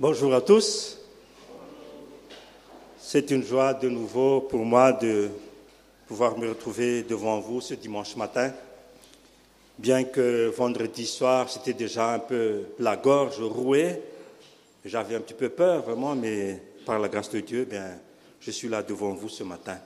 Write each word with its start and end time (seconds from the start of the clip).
Bonjour 0.00 0.32
à 0.32 0.40
tous. 0.40 0.96
C'est 2.98 3.32
une 3.32 3.42
joie 3.42 3.74
de 3.74 3.88
nouveau 3.88 4.42
pour 4.42 4.64
moi 4.64 4.92
de 4.92 5.28
pouvoir 6.06 6.38
me 6.38 6.50
retrouver 6.50 7.02
devant 7.02 7.40
vous 7.40 7.60
ce 7.60 7.74
dimanche 7.74 8.14
matin. 8.14 8.52
Bien 9.76 10.04
que 10.04 10.52
vendredi 10.56 11.04
soir, 11.04 11.50
c'était 11.50 11.72
déjà 11.72 12.14
un 12.14 12.20
peu 12.20 12.66
la 12.78 12.96
gorge 12.96 13.40
rouée, 13.40 14.00
j'avais 14.84 15.16
un 15.16 15.20
petit 15.20 15.34
peu 15.34 15.48
peur 15.48 15.82
vraiment, 15.82 16.14
mais 16.14 16.62
par 16.86 17.00
la 17.00 17.08
grâce 17.08 17.30
de 17.30 17.40
Dieu, 17.40 17.64
bien, 17.64 17.98
je 18.40 18.52
suis 18.52 18.68
là 18.68 18.84
devant 18.84 19.14
vous 19.14 19.28
ce 19.28 19.42
matin. 19.42 19.78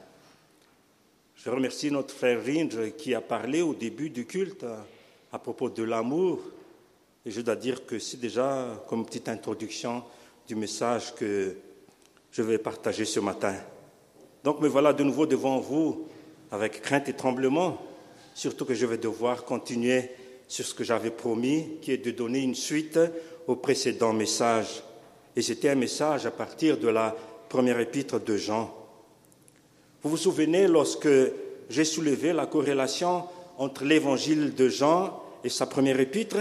Je 1.36 1.48
remercie 1.48 1.90
notre 1.90 2.14
frère 2.14 2.44
Rindre 2.44 2.94
qui 2.98 3.14
a 3.14 3.22
parlé 3.22 3.62
au 3.62 3.72
début 3.72 4.10
du 4.10 4.26
culte 4.26 4.66
à 5.32 5.38
propos 5.38 5.70
de 5.70 5.84
l'amour. 5.84 6.38
Et 7.24 7.30
je 7.30 7.40
dois 7.40 7.56
dire 7.56 7.86
que 7.86 7.98
c'est 7.98 8.18
déjà 8.20 8.82
comme 8.88 9.06
petite 9.06 9.28
introduction 9.28 10.02
du 10.46 10.56
message 10.56 11.14
que 11.14 11.56
je 12.32 12.42
vais 12.42 12.58
partager 12.58 13.04
ce 13.04 13.20
matin. 13.20 13.54
Donc 14.42 14.60
me 14.60 14.66
voilà 14.66 14.92
de 14.92 15.04
nouveau 15.04 15.26
devant 15.26 15.60
vous 15.60 16.08
avec 16.50 16.82
crainte 16.82 17.08
et 17.08 17.12
tremblement, 17.12 17.78
surtout 18.34 18.64
que 18.64 18.74
je 18.74 18.86
vais 18.86 18.98
devoir 18.98 19.44
continuer 19.44 20.10
sur 20.48 20.66
ce 20.66 20.74
que 20.74 20.84
j'avais 20.84 21.10
promis, 21.10 21.78
qui 21.80 21.92
est 21.92 22.04
de 22.04 22.10
donner 22.10 22.40
une 22.40 22.54
suite 22.54 22.98
au 23.46 23.56
précédent 23.56 24.12
message. 24.12 24.82
Et 25.36 25.42
c'était 25.42 25.70
un 25.70 25.76
message 25.76 26.26
à 26.26 26.30
partir 26.30 26.76
de 26.76 26.88
la 26.88 27.16
première 27.48 27.78
épître 27.78 28.20
de 28.20 28.36
Jean. 28.36 28.74
Vous 30.02 30.10
vous 30.10 30.16
souvenez 30.16 30.66
lorsque 30.66 31.08
j'ai 31.70 31.84
soulevé 31.84 32.32
la 32.32 32.46
corrélation 32.46 33.24
entre 33.58 33.84
l'évangile 33.84 34.54
de 34.54 34.68
Jean 34.68 35.22
et 35.44 35.48
sa 35.48 35.66
première 35.66 36.00
épître, 36.00 36.38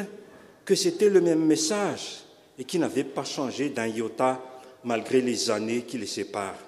que 0.65 0.75
c'était 0.75 1.09
le 1.09 1.21
même 1.21 1.45
message 1.45 2.23
et 2.57 2.63
qui 2.63 2.79
n'avait 2.79 3.03
pas 3.03 3.23
changé 3.23 3.69
d'un 3.69 3.87
iota 3.87 4.41
malgré 4.83 5.21
les 5.21 5.49
années 5.49 5.83
qui 5.83 5.97
les 5.97 6.07
séparent. 6.07 6.59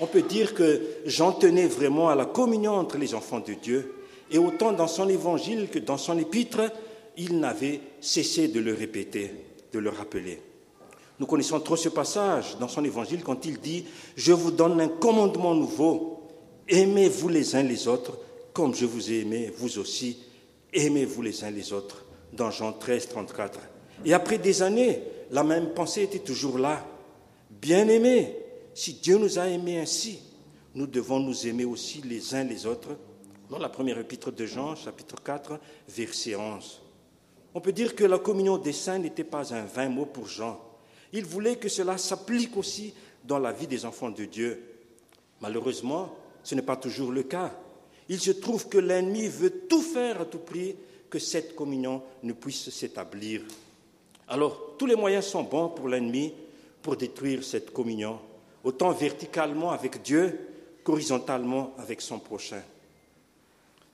On 0.00 0.06
peut 0.06 0.22
dire 0.22 0.54
que 0.54 0.80
Jean 1.06 1.32
tenait 1.32 1.66
vraiment 1.66 2.08
à 2.08 2.14
la 2.14 2.26
communion 2.26 2.72
entre 2.72 2.98
les 2.98 3.14
enfants 3.14 3.40
de 3.40 3.54
Dieu, 3.54 3.94
et 4.30 4.38
autant 4.38 4.72
dans 4.72 4.88
son 4.88 5.08
évangile 5.08 5.68
que 5.68 5.78
dans 5.78 5.98
son 5.98 6.18
épître, 6.18 6.62
il 7.16 7.38
n'avait 7.38 7.80
cessé 8.00 8.48
de 8.48 8.58
le 8.58 8.74
répéter, 8.74 9.30
de 9.72 9.78
le 9.78 9.90
rappeler. 9.90 10.40
Nous 11.20 11.26
connaissons 11.26 11.60
trop 11.60 11.76
ce 11.76 11.88
passage 11.88 12.56
dans 12.58 12.66
son 12.66 12.84
évangile 12.84 13.22
quand 13.22 13.46
il 13.46 13.60
dit 13.60 13.84
Je 14.16 14.32
vous 14.32 14.50
donne 14.50 14.80
un 14.80 14.88
commandement 14.88 15.54
nouveau. 15.54 16.28
Aimez-vous 16.66 17.28
les 17.28 17.54
uns 17.54 17.62
les 17.62 17.86
autres 17.86 18.18
comme 18.54 18.72
je 18.72 18.86
vous 18.86 19.10
ai 19.10 19.22
aimé, 19.22 19.52
vous 19.58 19.80
aussi. 19.80 20.16
Aimez-vous 20.72 21.22
les 21.22 21.42
uns 21.42 21.50
les 21.50 21.72
autres. 21.72 22.03
Dans 22.36 22.50
Jean 22.50 22.72
13, 22.72 23.08
34. 23.08 23.60
Et 24.04 24.12
après 24.12 24.38
des 24.38 24.62
années, 24.62 25.02
la 25.30 25.44
même 25.44 25.70
pensée 25.70 26.02
était 26.02 26.18
toujours 26.18 26.58
là. 26.58 26.84
Bien-aimés, 27.50 28.36
si 28.74 28.94
Dieu 28.94 29.18
nous 29.18 29.38
a 29.38 29.48
aimés 29.48 29.78
ainsi, 29.78 30.20
nous 30.74 30.86
devons 30.86 31.20
nous 31.20 31.46
aimer 31.46 31.64
aussi 31.64 32.02
les 32.02 32.34
uns 32.34 32.44
les 32.44 32.66
autres. 32.66 32.90
Dans 33.48 33.58
la 33.58 33.68
première 33.68 33.98
épître 33.98 34.32
de 34.32 34.46
Jean, 34.46 34.74
chapitre 34.74 35.16
4, 35.22 35.60
verset 35.88 36.34
11. 36.34 36.82
On 37.54 37.60
peut 37.60 37.72
dire 37.72 37.94
que 37.94 38.04
la 38.04 38.18
communion 38.18 38.58
des 38.58 38.72
saints 38.72 38.98
n'était 38.98 39.22
pas 39.22 39.54
un 39.54 39.64
vain 39.64 39.88
mot 39.88 40.06
pour 40.06 40.26
Jean. 40.26 40.60
Il 41.12 41.24
voulait 41.24 41.56
que 41.56 41.68
cela 41.68 41.96
s'applique 41.98 42.56
aussi 42.56 42.92
dans 43.22 43.38
la 43.38 43.52
vie 43.52 43.68
des 43.68 43.84
enfants 43.84 44.10
de 44.10 44.24
Dieu. 44.24 44.60
Malheureusement, 45.40 46.16
ce 46.42 46.56
n'est 46.56 46.62
pas 46.62 46.76
toujours 46.76 47.12
le 47.12 47.22
cas. 47.22 47.52
Il 48.08 48.18
se 48.18 48.32
trouve 48.32 48.68
que 48.68 48.78
l'ennemi 48.78 49.28
veut 49.28 49.50
tout 49.68 49.82
faire 49.82 50.22
à 50.22 50.24
tout 50.24 50.38
prix 50.38 50.74
que 51.14 51.20
cette 51.20 51.54
communion 51.54 52.02
ne 52.24 52.32
puisse 52.32 52.70
s'établir. 52.70 53.42
Alors, 54.26 54.74
tous 54.76 54.86
les 54.86 54.96
moyens 54.96 55.26
sont 55.26 55.44
bons 55.44 55.68
pour 55.68 55.86
l'ennemi 55.86 56.34
pour 56.82 56.96
détruire 56.96 57.44
cette 57.44 57.72
communion, 57.72 58.18
autant 58.64 58.90
verticalement 58.90 59.70
avec 59.70 60.02
Dieu 60.02 60.36
qu'horizontalement 60.82 61.72
avec 61.78 62.00
son 62.00 62.18
prochain. 62.18 62.60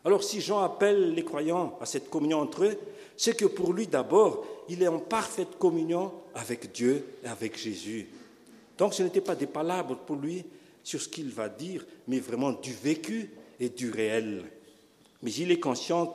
Alors, 0.02 0.24
si 0.24 0.40
Jean 0.40 0.60
appelle 0.60 1.12
les 1.12 1.22
croyants 1.22 1.76
à 1.78 1.84
cette 1.84 2.08
communion 2.08 2.40
entre 2.40 2.64
eux, 2.64 2.78
c'est 3.18 3.36
que 3.36 3.44
pour 3.44 3.74
lui 3.74 3.86
d'abord, 3.86 4.46
il 4.70 4.82
est 4.82 4.88
en 4.88 4.98
parfaite 4.98 5.58
communion 5.58 6.12
avec 6.34 6.72
Dieu 6.72 7.04
et 7.22 7.26
avec 7.28 7.58
Jésus. 7.58 8.08
Donc 8.78 8.94
ce 8.94 9.02
n'était 9.02 9.20
pas 9.20 9.34
des 9.34 9.46
palabres 9.46 9.98
pour 9.98 10.16
lui 10.16 10.42
sur 10.82 11.02
ce 11.02 11.08
qu'il 11.08 11.28
va 11.28 11.50
dire, 11.50 11.84
mais 12.08 12.18
vraiment 12.18 12.52
du 12.52 12.72
vécu 12.72 13.28
et 13.60 13.68
du 13.68 13.90
réel. 13.90 14.42
Mais 15.22 15.34
il 15.34 15.50
est 15.50 15.60
conscient 15.60 16.06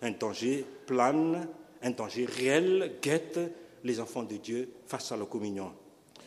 qu'un 0.00 0.10
danger 0.12 0.64
plane, 0.86 1.48
un 1.82 1.90
danger 1.90 2.26
réel 2.26 2.96
guette 3.02 3.38
les 3.84 4.00
enfants 4.00 4.22
de 4.22 4.36
Dieu 4.36 4.68
face 4.86 5.12
à 5.12 5.16
la 5.16 5.24
communion. 5.24 5.72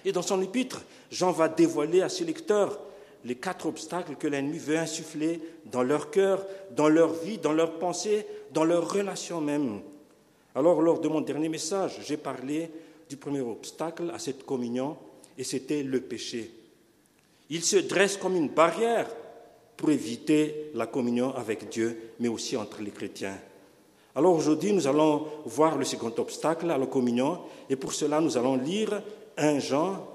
Et 0.06 0.12
dans 0.12 0.22
son 0.22 0.42
épître, 0.42 0.84
Jean 1.12 1.32
va 1.32 1.48
dévoiler 1.48 2.02
à 2.02 2.10
ses 2.10 2.26
lecteurs 2.26 2.80
les 3.24 3.36
quatre 3.36 3.68
obstacles 3.68 4.16
que 4.16 4.28
l'ennemi 4.28 4.58
veut 4.58 4.78
insuffler 4.78 5.40
dans 5.66 5.84
leur 5.84 6.10
cœur, 6.10 6.46
dans 6.72 6.90
leur 6.90 7.14
vie, 7.14 7.38
dans 7.38 7.54
leurs 7.54 7.78
pensées, 7.78 8.26
dans 8.52 8.64
leurs 8.64 8.92
relations 8.92 9.42
même. 9.42 9.82
Alors, 10.56 10.82
lors 10.82 11.00
de 11.00 11.08
mon 11.08 11.22
dernier 11.22 11.50
message, 11.50 12.00
j'ai 12.04 12.18
parlé 12.18 12.70
du 13.10 13.18
premier 13.18 13.42
obstacle 13.42 14.12
à 14.14 14.20
cette 14.20 14.44
communion, 14.44 14.98
et 15.38 15.44
c'était 15.44 15.84
le 15.84 16.02
péché. 16.02 16.52
Il 17.50 17.64
se 17.64 17.78
dresse 17.78 18.18
comme 18.18 18.36
une 18.36 18.50
barrière 18.50 19.08
pour 19.78 19.92
éviter 19.92 20.72
la 20.74 20.88
communion 20.88 21.34
avec 21.36 21.70
Dieu, 21.70 22.14
mais 22.20 22.28
aussi 22.28 22.58
entre 22.58 22.82
les 22.82 22.92
chrétiens. 22.92 23.38
Alors 24.16 24.36
aujourd'hui, 24.36 24.74
nous 24.74 24.88
allons 24.88 25.26
voir 25.46 25.78
le 25.78 25.86
second 25.86 26.14
obstacle 26.18 26.70
à 26.70 26.78
la 26.78 26.86
communion, 26.86 27.40
et 27.70 27.76
pour 27.76 27.94
cela, 27.94 28.20
nous 28.20 28.38
allons 28.38 28.58
lire 28.58 29.02
1 29.38 29.60
Jean 29.60 30.06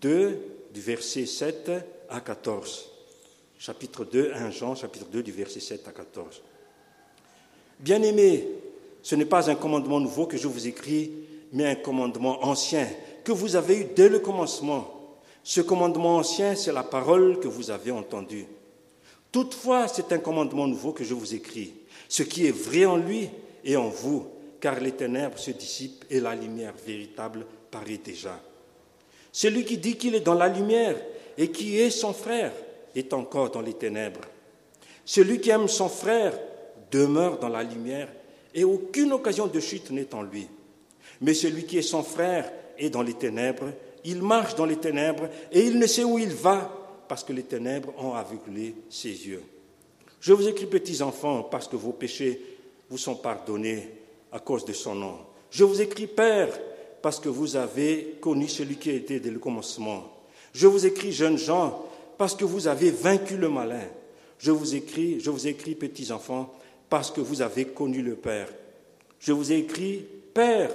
2, 0.00 0.38
du 0.72 0.80
verset 0.80 1.26
7 1.26 1.70
à 2.08 2.20
14. 2.20 2.90
Chapitre 3.58 4.04
2, 4.04 4.32
1 4.34 4.50
Jean, 4.50 4.74
chapitre 4.74 5.06
2, 5.10 5.22
du 5.22 5.32
verset 5.32 5.60
7 5.60 5.86
à 5.86 5.92
14. 5.92 6.42
Bien-aimés, 7.78 8.48
ce 9.02 9.14
n'est 9.16 9.26
pas 9.26 9.50
un 9.50 9.54
commandement 9.54 10.00
nouveau 10.00 10.26
que 10.26 10.38
je 10.38 10.48
vous 10.48 10.66
écris, 10.66 11.12
mais 11.52 11.66
un 11.66 11.74
commandement 11.74 12.42
ancien 12.44 12.88
que 13.22 13.32
vous 13.32 13.54
avez 13.54 13.80
eu 13.80 13.86
dès 13.94 14.08
le 14.08 14.18
commencement. 14.18 15.18
Ce 15.42 15.60
commandement 15.60 16.16
ancien, 16.16 16.56
c'est 16.56 16.72
la 16.72 16.82
parole 16.82 17.38
que 17.38 17.48
vous 17.48 17.70
avez 17.70 17.90
entendue. 17.90 18.46
Toutefois, 19.30 19.88
c'est 19.88 20.10
un 20.12 20.18
commandement 20.18 20.66
nouveau 20.66 20.92
que 20.92 21.04
je 21.04 21.12
vous 21.12 21.34
écris, 21.34 21.74
ce 22.08 22.22
qui 22.22 22.46
est 22.46 22.56
vrai 22.56 22.84
en 22.84 22.96
lui 22.96 23.28
et 23.64 23.76
en 23.76 23.88
vous, 23.88 24.26
car 24.60 24.80
les 24.80 24.92
ténèbres 24.92 25.38
se 25.38 25.50
dissipent 25.50 26.04
et 26.10 26.20
la 26.20 26.34
lumière 26.34 26.74
véritable 26.86 27.46
paraît 27.70 28.00
déjà. 28.02 28.40
Celui 29.32 29.64
qui 29.64 29.78
dit 29.78 29.96
qu'il 29.96 30.14
est 30.14 30.20
dans 30.20 30.34
la 30.34 30.48
lumière 30.48 30.96
et 31.36 31.50
qui 31.50 31.80
est 31.80 31.90
son 31.90 32.12
frère 32.12 32.52
est 32.94 33.12
encore 33.12 33.50
dans 33.50 33.60
les 33.60 33.74
ténèbres. 33.74 34.20
Celui 35.04 35.40
qui 35.40 35.50
aime 35.50 35.68
son 35.68 35.88
frère 35.88 36.38
demeure 36.90 37.38
dans 37.38 37.48
la 37.48 37.62
lumière 37.62 38.08
et 38.54 38.64
aucune 38.64 39.12
occasion 39.12 39.46
de 39.48 39.60
chute 39.60 39.90
n'est 39.90 40.14
en 40.14 40.22
lui. 40.22 40.46
Mais 41.20 41.34
celui 41.34 41.64
qui 41.64 41.78
est 41.78 41.82
son 41.82 42.02
frère 42.02 42.50
est 42.78 42.90
dans 42.90 43.02
les 43.02 43.14
ténèbres, 43.14 43.72
il 44.04 44.22
marche 44.22 44.54
dans 44.54 44.66
les 44.66 44.76
ténèbres 44.76 45.28
et 45.50 45.62
il 45.62 45.78
ne 45.78 45.86
sait 45.86 46.04
où 46.04 46.18
il 46.18 46.32
va 46.32 46.70
parce 47.08 47.24
que 47.24 47.32
les 47.32 47.42
ténèbres 47.42 47.92
ont 47.98 48.14
aveuglé 48.14 48.74
ses 48.88 49.08
yeux. 49.08 49.42
Je 50.24 50.32
vous 50.32 50.48
écris, 50.48 50.64
petits 50.64 51.02
enfants, 51.02 51.42
parce 51.42 51.68
que 51.68 51.76
vos 51.76 51.92
péchés 51.92 52.40
vous 52.88 52.96
sont 52.96 53.16
pardonnés 53.16 53.90
à 54.32 54.38
cause 54.38 54.64
de 54.64 54.72
son 54.72 54.94
nom. 54.94 55.18
Je 55.50 55.64
vous 55.64 55.82
écris, 55.82 56.06
Père, 56.06 56.58
parce 57.02 57.20
que 57.20 57.28
vous 57.28 57.56
avez 57.56 58.16
connu 58.22 58.48
celui 58.48 58.76
qui 58.76 58.88
été 58.88 59.20
dès 59.20 59.28
le 59.28 59.38
commencement. 59.38 60.10
Je 60.54 60.66
vous 60.66 60.86
écris, 60.86 61.12
jeunes 61.12 61.36
gens, 61.36 61.84
parce 62.16 62.34
que 62.34 62.46
vous 62.46 62.68
avez 62.68 62.90
vaincu 62.90 63.36
le 63.36 63.50
malin. 63.50 63.86
Je 64.38 64.50
vous 64.50 64.74
écris, 64.74 65.20
je 65.20 65.28
vous 65.28 65.46
écris, 65.46 65.74
petits 65.74 66.10
enfants, 66.10 66.54
parce 66.88 67.10
que 67.10 67.20
vous 67.20 67.42
avez 67.42 67.66
connu 67.66 68.00
le 68.00 68.14
Père. 68.14 68.48
Je 69.18 69.32
vous 69.32 69.52
ai 69.52 69.58
écrit 69.58 70.06
Père 70.32 70.70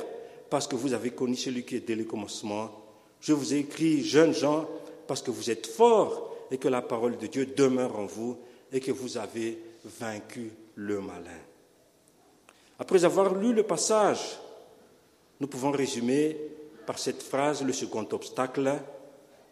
parce 0.51 0.67
que 0.67 0.75
vous 0.75 0.93
avez 0.93 1.09
connu 1.09 1.35
celui 1.35 1.63
qui 1.63 1.77
est 1.77 1.87
dès 1.87 1.95
le 1.95 2.03
commencement. 2.03 2.69
Je 3.19 3.33
vous 3.33 3.55
ai 3.55 3.57
écrit 3.57 4.03
jeunes 4.03 4.35
gens 4.35 4.69
parce 5.07 5.23
que 5.23 5.31
vous 5.31 5.49
êtes 5.49 5.65
forts 5.65 6.35
et 6.51 6.59
que 6.59 6.67
la 6.67 6.83
parole 6.83 7.17
de 7.17 7.25
Dieu 7.25 7.47
demeure 7.47 7.97
en 7.97 8.05
vous 8.05 8.37
et 8.71 8.79
que 8.79 8.91
vous 8.91 9.17
avez 9.17 9.57
vaincu 9.83 10.51
le 10.75 10.99
malin. 10.99 11.39
Après 12.77 13.03
avoir 13.03 13.35
lu 13.35 13.53
le 13.53 13.63
passage, 13.63 14.39
nous 15.39 15.47
pouvons 15.47 15.71
résumer 15.71 16.37
par 16.85 16.97
cette 16.97 17.21
phrase 17.21 17.61
le 17.61 17.73
second 17.73 18.07
obstacle, 18.11 18.73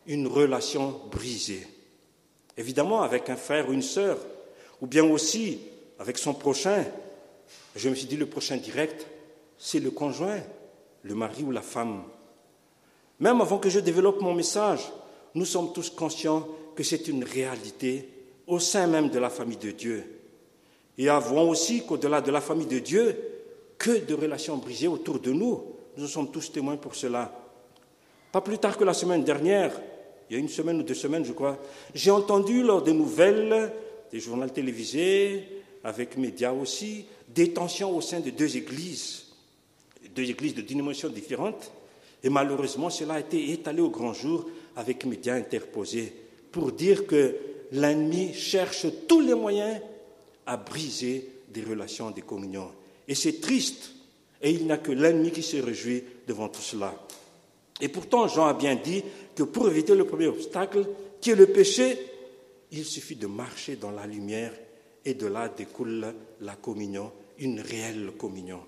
une 0.06 0.28
relation 0.28 1.02
brisée. 1.12 1.68
Évidemment 2.56 3.02
avec 3.02 3.30
un 3.30 3.36
frère 3.36 3.70
ou 3.70 3.74
une 3.74 3.82
sœur, 3.82 4.18
ou 4.82 4.88
bien 4.88 5.04
aussi 5.04 5.60
avec 6.00 6.18
son 6.18 6.34
prochain. 6.34 6.86
Je 7.76 7.90
me 7.90 7.96
suis 7.96 8.08
dit, 8.08 8.18
le 8.18 8.26
prochain 8.26 8.58
direct, 8.58 9.06
c'est 9.58 9.80
le 9.80 9.92
conjoint, 9.92 10.40
le 11.04 11.16
mari 11.16 11.44
ou 11.44 11.52
la 11.52 11.62
femme. 11.62 12.04
Même 13.20 13.42
avant 13.42 13.58
que 13.58 13.70
je 13.70 13.80
développe 13.80 14.22
mon 14.22 14.34
message, 14.34 14.92
nous 15.36 15.46
sommes 15.46 15.74
tous 15.74 15.90
conscients 15.90 16.48
que 16.76 16.84
c'est 16.84 17.08
une 17.08 17.24
réalité 17.24 18.10
au 18.48 18.60
sein 18.60 18.88
même 18.88 19.10
de 19.10 19.20
la 19.20 19.30
famille 19.30 19.58
de 19.58 19.72
Dieu. 19.72 20.04
Et 20.98 21.10
avouons 21.10 21.50
aussi 21.50 21.86
qu'au-delà 21.86 22.22
de 22.22 22.32
la 22.32 22.42
famille 22.42 22.66
de 22.66 22.80
Dieu, 22.80 23.16
que 23.78 24.06
de 24.06 24.14
relations 24.14 24.58
brisées 24.58 24.88
autour 24.88 25.20
de 25.20 25.32
nous. 25.32 25.64
Nous 25.98 26.08
sommes 26.08 26.32
tous 26.32 26.52
témoins 26.52 26.78
pour 26.78 26.96
cela. 26.96 27.32
Pas 28.32 28.42
plus 28.42 28.58
tard 28.58 28.78
que 28.78 28.84
la 28.84 28.94
semaine 28.94 29.24
dernière, 29.24 29.80
il 30.30 30.34
y 30.34 30.36
a 30.38 30.40
une 30.40 30.50
semaine 30.50 30.80
ou 30.80 30.84
deux 30.84 30.94
semaines, 30.94 31.26
je 31.26 31.32
crois, 31.32 31.58
j'ai 31.94 32.12
entendu 32.12 32.64
lors 32.64 32.82
des 32.82 32.94
nouvelles, 32.94 33.72
des 34.12 34.20
journaux 34.20 34.48
télévisés, 34.48 35.44
avec 35.84 36.18
médias 36.18 36.52
aussi, 36.52 37.06
des 37.28 37.54
tensions 37.54 37.96
au 37.96 38.02
sein 38.02 38.20
de 38.20 38.30
deux 38.30 38.58
églises, 38.58 39.26
deux 40.16 40.30
églises 40.30 40.56
de 40.56 40.62
dimensions 40.62 41.10
différentes. 41.10 41.72
Et 42.24 42.30
malheureusement, 42.30 42.90
cela 42.90 43.16
a 43.16 43.20
été 43.20 43.52
étalé 43.52 43.82
au 43.82 43.90
grand 43.90 44.14
jour 44.14 44.50
avec 44.76 45.06
médias 45.06 45.36
interposés 45.36 46.14
pour 46.52 46.72
dire 46.72 47.06
que 47.06 47.36
l'ennemi 47.72 48.34
cherche 48.34 48.86
tous 49.08 49.22
les 49.22 49.34
moyens 49.34 49.82
à 50.46 50.58
briser 50.58 51.30
des 51.50 51.64
relations 51.64 52.12
de 52.12 52.22
communion. 52.22 52.72
Et 53.08 53.16
c'est 53.16 53.42
triste. 53.42 53.92
Et 54.42 54.52
il 54.52 54.66
n'y 54.66 54.72
a 54.72 54.78
que 54.78 54.92
l'ennemi 54.92 55.32
qui 55.32 55.44
se 55.44 55.58
réjouit 55.58 56.04
devant 56.28 56.50
tout 56.50 56.62
cela. 56.62 56.94
Et 57.82 57.88
pourtant, 57.88 58.28
Jean 58.28 58.46
a 58.46 58.54
bien 58.54 58.76
dit 58.76 59.04
que 59.36 59.44
pour 59.44 59.70
éviter 59.70 59.96
le 59.96 60.06
premier 60.06 60.28
obstacle, 60.28 60.88
qui 61.22 61.32
est 61.32 61.36
le 61.36 61.48
péché, 61.48 61.98
il 62.72 62.86
suffit 62.86 63.16
de 63.16 63.28
marcher 63.28 63.76
dans 63.76 63.92
la 63.92 64.06
lumière 64.06 64.54
et 65.06 65.14
de 65.14 65.28
là 65.28 65.50
découle 65.50 66.14
la 66.42 66.56
communion, 66.56 67.12
une 67.40 67.60
réelle 67.60 68.12
communion. 68.18 68.60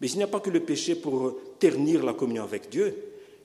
Mais 0.00 0.10
il 0.10 0.18
n'y 0.18 0.22
a 0.22 0.28
pas 0.28 0.40
que 0.40 0.50
le 0.50 0.60
péché 0.60 0.94
pour 0.94 1.36
ternir 1.58 2.04
la 2.04 2.12
communion 2.12 2.44
avec 2.44 2.68
Dieu. 2.68 2.94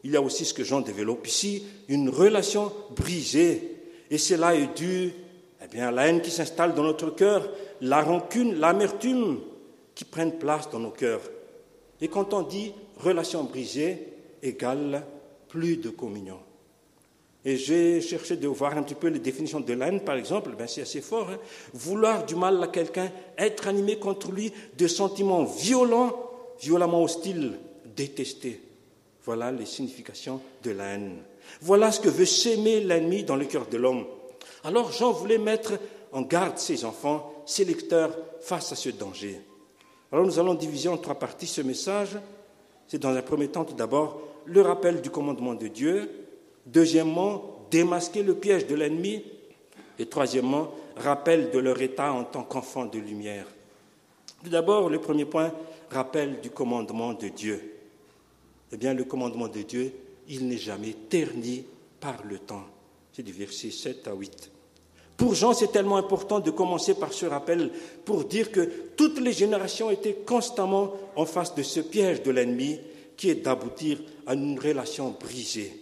Il 0.03 0.11
y 0.11 0.17
a 0.17 0.21
aussi 0.21 0.45
ce 0.45 0.53
que 0.53 0.63
Jean 0.63 0.81
développe 0.81 1.25
ici, 1.25 1.63
une 1.87 2.09
relation 2.09 2.71
brisée. 2.95 3.72
Et 4.13 4.19
cela 4.19 4.53
est 4.53 4.77
dû 4.77 5.11
eh 5.73 5.81
à 5.81 5.89
la 5.89 6.07
haine 6.07 6.21
qui 6.21 6.29
s'installe 6.29 6.75
dans 6.75 6.83
notre 6.83 7.09
cœur, 7.09 7.49
la 7.81 8.03
rancune, 8.03 8.59
l'amertume 8.59 9.39
qui 9.95 10.05
prennent 10.05 10.37
place 10.37 10.69
dans 10.69 10.77
nos 10.77 10.91
cœurs. 10.91 11.23
Et 11.99 12.09
quand 12.09 12.31
on 12.35 12.43
dit 12.43 12.75
relation 12.97 13.43
brisée 13.43 14.13
égale 14.43 15.03
plus 15.47 15.77
de 15.77 15.89
communion. 15.89 16.37
Et 17.43 17.57
j'ai 17.57 18.01
cherché 18.01 18.37
de 18.37 18.47
voir 18.47 18.77
un 18.77 18.83
petit 18.83 18.93
peu 18.93 19.07
les 19.07 19.17
définitions 19.17 19.61
de 19.61 19.73
la 19.73 19.87
haine, 19.87 20.01
par 20.01 20.15
exemple, 20.15 20.51
ben 20.55 20.67
c'est 20.67 20.83
assez 20.83 21.01
fort. 21.01 21.31
Hein. 21.31 21.39
Vouloir 21.73 22.23
du 22.23 22.35
mal 22.35 22.61
à 22.61 22.67
quelqu'un, 22.67 23.11
être 23.35 23.67
animé 23.67 23.97
contre 23.97 24.31
lui 24.31 24.53
de 24.77 24.87
sentiments 24.87 25.43
violents, 25.43 26.29
violemment 26.59 27.01
hostiles, 27.01 27.53
détestés. 27.95 28.61
Voilà 29.25 29.51
les 29.51 29.65
significations 29.65 30.41
de 30.63 30.71
la 30.71 30.95
haine. 30.95 31.17
Voilà 31.61 31.91
ce 31.91 32.01
que 32.01 32.09
veut 32.09 32.25
s'aimer 32.25 32.81
l'ennemi 32.81 33.23
dans 33.23 33.37
le 33.37 33.45
cœur 33.45 33.67
de 33.67 33.77
l'homme. 33.77 34.05
Alors 34.63 34.91
Jean 34.91 35.11
voulait 35.11 35.37
mettre 35.37 35.73
en 36.11 36.21
garde 36.21 36.57
ses 36.57 36.83
enfants, 36.83 37.33
ses 37.45 37.63
lecteurs, 37.65 38.15
face 38.41 38.71
à 38.73 38.75
ce 38.75 38.89
danger. 38.89 39.39
Alors 40.11 40.25
nous 40.25 40.39
allons 40.39 40.53
diviser 40.53 40.89
en 40.89 40.97
trois 40.97 41.15
parties 41.15 41.47
ce 41.47 41.61
message. 41.61 42.17
C'est 42.87 42.99
dans 42.99 43.15
un 43.15 43.21
premier 43.21 43.47
temps 43.47 43.63
tout 43.63 43.73
d'abord 43.73 44.19
le 44.45 44.61
rappel 44.61 45.01
du 45.01 45.09
commandement 45.09 45.53
de 45.53 45.67
Dieu, 45.67 46.09
deuxièmement 46.65 47.65
démasquer 47.71 48.23
le 48.23 48.35
piège 48.35 48.67
de 48.67 48.75
l'ennemi, 48.75 49.23
et 49.99 50.05
troisièmement 50.05 50.71
rappel 50.97 51.49
de 51.49 51.59
leur 51.59 51.81
état 51.81 52.11
en 52.11 52.25
tant 52.25 52.43
qu'enfants 52.43 52.85
de 52.85 52.99
lumière. 52.99 53.47
Tout 54.43 54.49
d'abord, 54.49 54.89
le 54.89 54.99
premier 54.99 55.25
point, 55.25 55.53
rappel 55.89 56.41
du 56.41 56.49
commandement 56.49 57.13
de 57.13 57.29
Dieu 57.29 57.72
eh 58.73 58.77
bien, 58.77 58.93
le 58.93 59.03
commandement 59.03 59.47
de 59.47 59.61
Dieu, 59.61 59.93
il 60.27 60.47
n'est 60.47 60.57
jamais 60.57 60.93
terni 61.09 61.63
par 61.99 62.23
le 62.25 62.39
temps. 62.39 62.63
C'est 63.11 63.21
du 63.23 63.31
verset 63.31 63.69
7 63.69 64.07
à 64.07 64.13
8. 64.13 64.51
Pour 65.15 65.35
Jean, 65.35 65.53
c'est 65.53 65.71
tellement 65.71 65.97
important 65.97 66.39
de 66.39 66.49
commencer 66.49 66.95
par 66.95 67.13
ce 67.13 67.27
rappel 67.27 67.71
pour 68.03 68.25
dire 68.25 68.51
que 68.51 68.67
toutes 68.97 69.19
les 69.19 69.31
générations 69.31 69.91
étaient 69.91 70.15
constamment 70.25 70.93
en 71.15 71.25
face 71.25 71.53
de 71.53 71.61
ce 71.61 71.81
piège 71.81 72.23
de 72.23 72.31
l'ennemi 72.31 72.79
qui 73.15 73.29
est 73.29 73.35
d'aboutir 73.35 73.99
à 74.25 74.33
une 74.33 74.59
relation 74.59 75.15
brisée. 75.19 75.79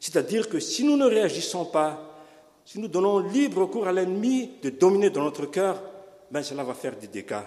C'est-à-dire 0.00 0.48
que 0.48 0.58
si 0.58 0.84
nous 0.84 0.96
ne 0.96 1.04
réagissons 1.04 1.66
pas, 1.66 2.22
si 2.64 2.80
nous 2.80 2.88
donnons 2.88 3.18
libre 3.18 3.66
cours 3.66 3.88
à 3.88 3.92
l'ennemi 3.92 4.52
de 4.62 4.70
dominer 4.70 5.10
dans 5.10 5.22
notre 5.22 5.46
cœur, 5.46 5.82
ben 6.30 6.42
cela 6.42 6.64
va 6.64 6.74
faire 6.74 6.96
des 6.96 7.08
dégâts. 7.08 7.44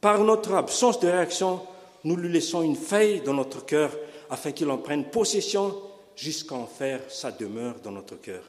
Par 0.00 0.22
notre 0.22 0.54
absence 0.54 1.00
de 1.00 1.08
réaction, 1.08 1.60
nous 2.04 2.16
lui 2.16 2.28
laissons 2.28 2.62
une 2.62 2.76
faille 2.76 3.20
dans 3.20 3.34
notre 3.34 3.64
cœur 3.64 3.90
afin 4.30 4.52
qu'il 4.52 4.70
en 4.70 4.78
prenne 4.78 5.04
possession 5.04 5.74
jusqu'à 6.16 6.54
en 6.54 6.66
faire 6.66 7.00
sa 7.08 7.30
demeure 7.30 7.76
dans 7.82 7.92
notre 7.92 8.20
cœur. 8.20 8.42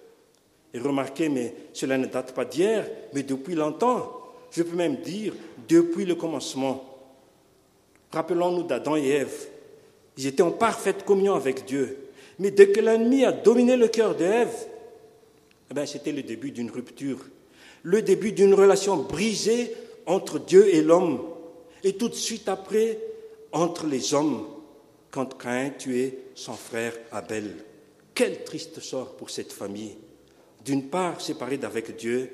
Et 0.73 0.79
remarquez, 0.79 1.29
mais 1.29 1.53
cela 1.73 1.97
ne 1.97 2.05
date 2.05 2.33
pas 2.33 2.45
d'hier, 2.45 2.85
mais 3.13 3.23
depuis 3.23 3.55
longtemps. 3.55 4.15
Je 4.51 4.63
peux 4.63 4.75
même 4.75 4.97
dire 4.97 5.33
depuis 5.67 6.05
le 6.05 6.15
commencement. 6.15 6.85
Rappelons-nous 8.11 8.63
d'Adam 8.63 8.95
et 8.95 9.07
Ève. 9.07 9.47
Ils 10.17 10.27
étaient 10.27 10.43
en 10.43 10.51
parfaite 10.51 11.05
communion 11.05 11.35
avec 11.35 11.65
Dieu. 11.65 12.09
Mais 12.39 12.51
dès 12.51 12.69
que 12.69 12.79
l'ennemi 12.79 13.25
a 13.25 13.31
dominé 13.31 13.75
le 13.75 13.87
cœur 13.87 14.15
d'Ève, 14.15 14.53
eh 15.75 15.85
c'était 15.85 16.11
le 16.11 16.23
début 16.23 16.51
d'une 16.51 16.71
rupture, 16.71 17.19
le 17.83 18.01
début 18.01 18.31
d'une 18.31 18.53
relation 18.53 18.97
brisée 18.97 19.73
entre 20.05 20.39
Dieu 20.39 20.73
et 20.73 20.81
l'homme. 20.81 21.21
Et 21.83 21.93
tout 21.93 22.09
de 22.09 22.15
suite 22.15 22.49
après, 22.49 22.97
entre 23.51 23.87
les 23.87 24.13
hommes 24.13 24.47
quand 25.11 25.37
Caïn 25.37 25.71
tuait 25.71 26.17
son 26.35 26.53
frère 26.53 26.93
Abel. 27.11 27.65
Quel 28.13 28.43
triste 28.43 28.79
sort 28.79 29.15
pour 29.15 29.29
cette 29.29 29.53
famille. 29.53 29.95
D'une 30.63 30.89
part 30.89 31.21
séparée 31.21 31.57
d'avec 31.57 31.95
Dieu 31.95 32.31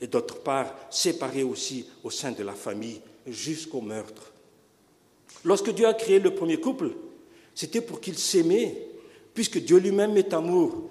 et 0.00 0.06
d'autre 0.06 0.42
part 0.42 0.74
séparée 0.90 1.42
aussi 1.42 1.86
au 2.04 2.10
sein 2.10 2.32
de 2.32 2.42
la 2.42 2.54
famille 2.54 3.00
jusqu'au 3.26 3.80
meurtre. 3.80 4.32
Lorsque 5.44 5.70
Dieu 5.70 5.86
a 5.86 5.94
créé 5.94 6.18
le 6.18 6.34
premier 6.34 6.58
couple, 6.58 6.90
c'était 7.54 7.80
pour 7.80 8.00
qu'ils 8.00 8.18
s'aimaient, 8.18 8.88
puisque 9.34 9.58
Dieu 9.58 9.78
lui-même 9.78 10.16
est 10.16 10.32
amour. 10.32 10.90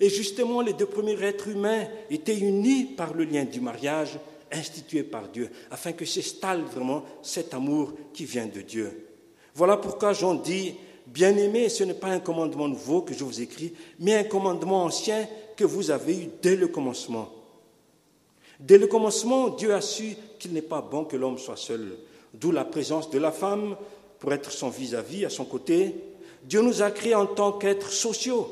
Et 0.00 0.08
justement, 0.08 0.62
les 0.62 0.72
deux 0.72 0.86
premiers 0.86 1.22
êtres 1.22 1.48
humains 1.48 1.86
étaient 2.10 2.38
unis 2.38 2.84
par 2.84 3.14
le 3.14 3.24
lien 3.24 3.44
du 3.44 3.60
mariage 3.60 4.18
institué 4.50 5.02
par 5.02 5.28
Dieu, 5.28 5.50
afin 5.70 5.92
que 5.92 6.04
s'installe 6.04 6.62
vraiment 6.62 7.04
cet 7.22 7.54
amour 7.54 7.92
qui 8.12 8.24
vient 8.24 8.46
de 8.46 8.60
Dieu. 8.60 9.11
Voilà 9.54 9.76
pourquoi 9.76 10.12
Jean 10.12 10.34
dit, 10.34 10.74
bien-aimés, 11.06 11.68
ce 11.68 11.84
n'est 11.84 11.94
pas 11.94 12.08
un 12.08 12.20
commandement 12.20 12.68
nouveau 12.68 13.02
que 13.02 13.14
je 13.14 13.24
vous 13.24 13.40
écris, 13.40 13.72
mais 13.98 14.14
un 14.14 14.24
commandement 14.24 14.84
ancien 14.84 15.28
que 15.56 15.64
vous 15.64 15.90
avez 15.90 16.16
eu 16.16 16.28
dès 16.42 16.56
le 16.56 16.68
commencement. 16.68 17.28
Dès 18.58 18.78
le 18.78 18.86
commencement, 18.86 19.48
Dieu 19.48 19.74
a 19.74 19.80
su 19.80 20.16
qu'il 20.38 20.52
n'est 20.52 20.62
pas 20.62 20.80
bon 20.80 21.04
que 21.04 21.16
l'homme 21.16 21.38
soit 21.38 21.56
seul, 21.56 21.96
d'où 22.32 22.52
la 22.52 22.64
présence 22.64 23.10
de 23.10 23.18
la 23.18 23.32
femme 23.32 23.76
pour 24.18 24.32
être 24.32 24.52
son 24.52 24.70
vis-à-vis, 24.70 25.24
-à, 25.24 25.30
son 25.30 25.44
côté. 25.44 25.94
Dieu 26.44 26.62
nous 26.62 26.82
a 26.82 26.90
créés 26.90 27.14
en 27.14 27.26
tant 27.26 27.52
qu'êtres 27.52 27.92
sociaux, 27.92 28.48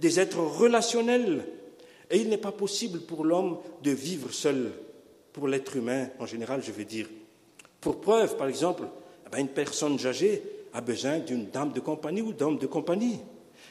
des 0.00 0.18
êtres 0.18 0.40
relationnels, 0.40 1.44
et 2.10 2.18
il 2.18 2.28
n'est 2.28 2.38
pas 2.38 2.52
possible 2.52 3.00
pour 3.00 3.24
l'homme 3.24 3.58
de 3.82 3.90
vivre 3.90 4.32
seul, 4.32 4.72
pour 5.32 5.46
l'être 5.46 5.76
humain 5.76 6.08
en 6.18 6.26
général, 6.26 6.62
je 6.62 6.72
veux 6.72 6.84
dire. 6.84 7.08
Pour 7.80 8.00
preuve, 8.00 8.36
par 8.36 8.48
exemple, 8.48 8.84
ben, 9.30 9.38
une 9.40 9.48
personne 9.48 9.98
âgée 10.06 10.42
a 10.72 10.80
besoin 10.80 11.18
d'une 11.18 11.46
dame 11.46 11.72
de 11.72 11.80
compagnie 11.80 12.22
ou 12.22 12.32
d'homme 12.32 12.58
de 12.58 12.66
compagnie. 12.66 13.18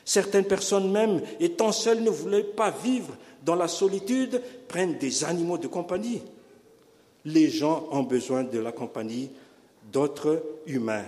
Certaines 0.06 0.46
personnes 0.46 0.92
même, 0.92 1.22
étant 1.40 1.72
seules, 1.72 2.02
ne 2.02 2.10
voulaient 2.10 2.44
pas 2.44 2.72
vivre 2.72 3.16
dans 3.46 3.56
la 3.56 3.68
solitude, 3.68 4.42
prennent 4.68 4.98
des 4.98 5.24
animaux 5.24 5.58
de 5.58 5.68
compagnie. 5.68 6.22
Les 7.26 7.50
gens 7.50 7.88
ont 7.92 8.04
besoin 8.04 8.44
de 8.44 8.60
la 8.60 8.72
compagnie 8.72 9.30
d'autres 9.92 10.44
humains. 10.66 11.06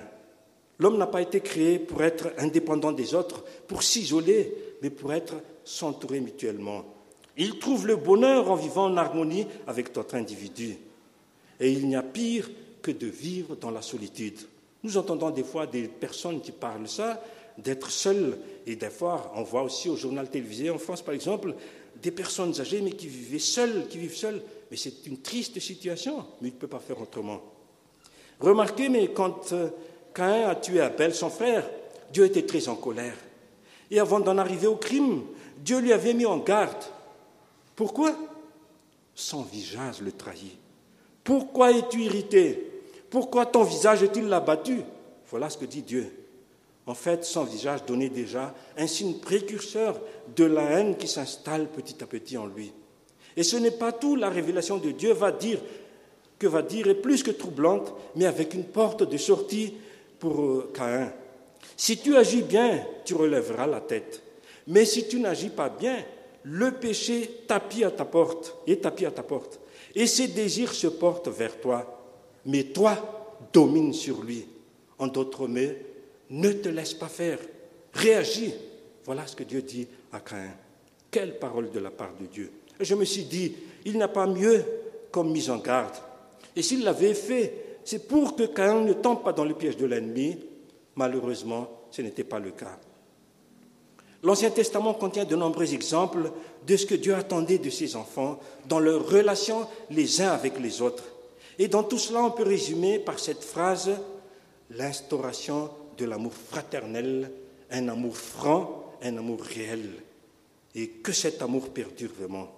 L'homme 0.80 0.98
n'a 0.98 1.08
pas 1.08 1.22
été 1.22 1.42
créé 1.42 1.80
pour 1.80 2.04
être 2.04 2.32
indépendant 2.38 2.92
des 2.92 3.14
autres, 3.14 3.44
pour 3.68 3.84
s'isoler, 3.84 4.54
mais 4.82 4.90
pour 4.90 5.14
être 5.14 5.36
s'entourer 5.64 6.20
mutuellement. 6.20 6.84
Il 7.38 7.60
trouve 7.60 7.88
le 7.88 7.96
bonheur 7.96 8.50
en 8.52 8.56
vivant 8.56 8.86
en 8.86 8.98
harmonie 8.98 9.48
avec 9.68 9.94
d'autres 9.94 10.16
individus. 10.16 10.78
Et 11.60 11.72
il 11.72 11.88
n'y 11.88 11.96
a 11.96 12.04
pire 12.04 12.50
que 12.82 12.92
de 12.92 13.08
vivre 13.08 13.56
dans 13.56 13.72
la 13.72 13.82
solitude. 13.82 14.40
Nous 14.84 14.98
entendons 14.98 15.30
des 15.30 15.44
fois 15.44 15.68
des 15.68 15.88
personnes 15.88 16.42
qui 16.42 16.52
parlent 16.52 16.88
ça, 16.88 17.22
d'être 17.58 17.90
seules. 17.90 18.38
Et 18.66 18.76
des 18.76 18.90
fois, 18.90 19.32
on 19.36 19.44
voit 19.44 19.64
aussi 19.64 19.90
au 19.90 19.96
journal 19.96 20.30
télévisé 20.30 20.70
en 20.70 20.78
France, 20.78 21.02
par 21.02 21.14
exemple, 21.14 21.56
des 22.02 22.12
personnes 22.12 22.60
âgées, 22.60 22.82
mais 22.82 22.92
qui 22.92 23.08
vivaient 23.08 23.40
seules, 23.40 23.88
qui 23.88 23.98
vivent 23.98 24.16
seules. 24.16 24.42
Mais 24.70 24.78
c'est 24.78 25.06
une 25.06 25.22
triste 25.22 25.60
situation, 25.60 26.26
mais 26.42 26.50
il 26.50 26.54
ne 26.54 26.60
peut 26.60 26.68
pas 26.68 26.80
faire 26.80 27.00
autrement. 27.02 27.42
Remarquez, 28.40 28.90
mais 28.90 29.10
quand 29.10 29.54
euh, 29.54 29.70
Caïn 30.14 30.48
a 30.50 30.56
tué 30.56 30.82
Abel, 30.82 31.14
son 31.14 31.30
frère, 31.30 31.70
Dieu 32.12 32.26
était 32.26 32.46
très 32.46 32.68
en 32.68 32.76
colère. 32.76 33.16
Et 33.92 34.00
avant 34.00 34.20
d'en 34.20 34.38
arriver 34.38 34.68
au 34.68 34.78
crime, 34.78 35.24
Dieu 35.58 35.80
lui 35.80 35.94
avait 35.94 36.14
mis 36.14 36.26
en 36.26 36.38
garde. 36.38 36.84
Pourquoi? 37.76 38.16
Son 39.14 39.44
visage 39.44 40.02
le 40.02 40.12
trahit. 40.12 40.58
Pourquoi 41.24 41.72
es-tu 41.72 42.02
irrité? 42.02 42.71
Pourquoi 43.12 43.46
ton 43.46 43.64
visage 43.64 44.02
est-il 44.04 44.32
abattu 44.32 44.82
Voilà 45.30 45.50
ce 45.50 45.58
que 45.58 45.66
dit 45.66 45.84
Dieu. 45.84 46.12
En 46.88 46.96
fait, 46.96 47.26
son 47.26 47.44
visage 47.44 47.86
donnait 47.86 48.10
déjà 48.10 48.56
un 48.78 48.88
signe 48.88 49.16
précurseur 49.16 50.00
de 50.36 50.46
la 50.46 50.64
haine 50.64 50.96
qui 50.96 51.10
s'installe 51.10 51.68
petit 51.68 52.02
à 52.02 52.08
petit 52.08 52.38
en 52.38 52.48
lui. 52.48 52.72
Et 53.36 53.44
ce 53.44 53.58
n'est 53.58 53.72
pas 53.72 53.92
tout, 53.92 54.16
la 54.16 54.30
révélation 54.30 54.78
de 54.78 54.92
Dieu 54.92 55.12
va 55.12 55.34
dire, 55.34 55.60
que 56.40 56.48
va 56.48 56.62
dire 56.62 56.88
est 56.88 56.96
plus 56.96 57.22
que 57.22 57.32
troublante, 57.32 57.94
mais 58.16 58.26
avec 58.26 58.54
une 58.54 58.64
porte 58.64 59.04
de 59.04 59.18
sortie 59.18 59.74
pour 60.18 60.42
euh, 60.42 60.72
Caïn. 60.74 61.12
Si 61.76 61.98
tu 61.98 62.16
agis 62.16 62.42
bien, 62.42 62.82
tu 63.04 63.14
relèveras 63.14 63.68
la 63.68 63.82
tête. 63.82 64.24
Mais 64.68 64.86
si 64.86 65.08
tu 65.08 65.20
n'agis 65.20 65.50
pas 65.50 65.70
bien, 65.70 65.98
le 66.44 66.72
péché 66.72 67.44
tapit 67.46 67.84
à 67.84 67.92
ta 67.92 68.06
porte, 68.06 68.56
et 68.68 68.78
tapis 68.78 69.06
à 69.06 69.12
ta 69.12 69.22
porte. 69.22 69.60
Et 69.96 70.08
ses 70.08 70.30
désirs 70.30 70.74
se 70.74 70.88
portent 70.88 71.28
vers 71.28 71.60
toi. 71.60 72.01
Mais 72.46 72.64
toi, 72.66 73.38
domine 73.54 73.94
sur 73.94 74.24
lui. 74.24 74.46
En 74.98 75.08
d'autres 75.08 75.48
mots, 75.48 75.76
ne 76.30 76.52
te 76.52 76.70
laisse 76.70 76.94
pas 76.94 77.08
faire. 77.08 77.40
Réagis. 77.94 78.54
Voilà 79.06 79.26
ce 79.28 79.36
que 79.36 79.44
Dieu 79.44 79.62
dit 79.62 79.88
à 80.12 80.20
Caïn. 80.20 80.54
Quelle 81.10 81.40
parole 81.40 81.72
de 81.72 81.80
la 81.80 81.92
part 81.92 82.14
de 82.20 82.26
Dieu. 82.26 82.52
Je 82.80 82.96
me 82.96 83.06
suis 83.06 83.24
dit, 83.24 83.54
il 83.86 83.98
n'a 83.98 84.08
pas 84.08 84.28
mieux 84.28 84.64
comme 85.12 85.32
mise 85.32 85.50
en 85.50 85.58
garde. 85.58 85.96
Et 86.56 86.62
s'il 86.62 86.84
l'avait 86.84 87.14
fait, 87.14 87.80
c'est 87.84 88.08
pour 88.08 88.36
que 88.36 88.44
Caïn 88.44 88.82
ne 88.86 88.94
tombe 88.94 89.24
pas 89.24 89.34
dans 89.34 89.46
le 89.46 89.54
piège 89.54 89.78
de 89.78 89.86
l'ennemi. 89.86 90.38
Malheureusement, 90.96 91.68
ce 91.90 92.02
n'était 92.02 92.24
pas 92.24 92.40
le 92.40 92.52
cas. 92.52 92.78
L'Ancien 94.24 94.52
Testament 94.52 94.94
contient 94.94 95.26
de 95.26 95.36
nombreux 95.36 95.74
exemples 95.74 96.32
de 96.66 96.78
ce 96.78 96.86
que 96.86 96.96
Dieu 96.96 97.16
attendait 97.16 97.58
de 97.58 97.70
ses 97.72 97.96
enfants 97.96 98.40
dans 98.68 98.80
leurs 98.80 99.10
relations 99.10 99.68
les 99.90 100.22
uns 100.22 100.30
avec 100.30 100.60
les 100.60 100.82
autres. 100.82 101.04
Et 101.60 101.68
dans 101.68 101.84
tout 101.84 101.98
cela, 101.98 102.24
on 102.24 102.32
peut 102.32 102.44
résumer 102.44 103.00
par 103.00 103.20
cette 103.20 103.44
phrase 103.44 103.92
l'instauration 104.70 105.70
de 105.98 106.06
l'amour 106.06 106.34
fraternel, 106.34 107.32
un 107.70 107.88
amour 107.90 108.16
franc, 108.16 108.94
un 109.02 109.18
amour 109.18 109.42
réel. 109.42 109.90
Et 110.76 110.88
que 110.88 111.12
cet 111.12 111.42
amour 111.42 111.70
perdure 111.70 112.12
vraiment. 112.18 112.50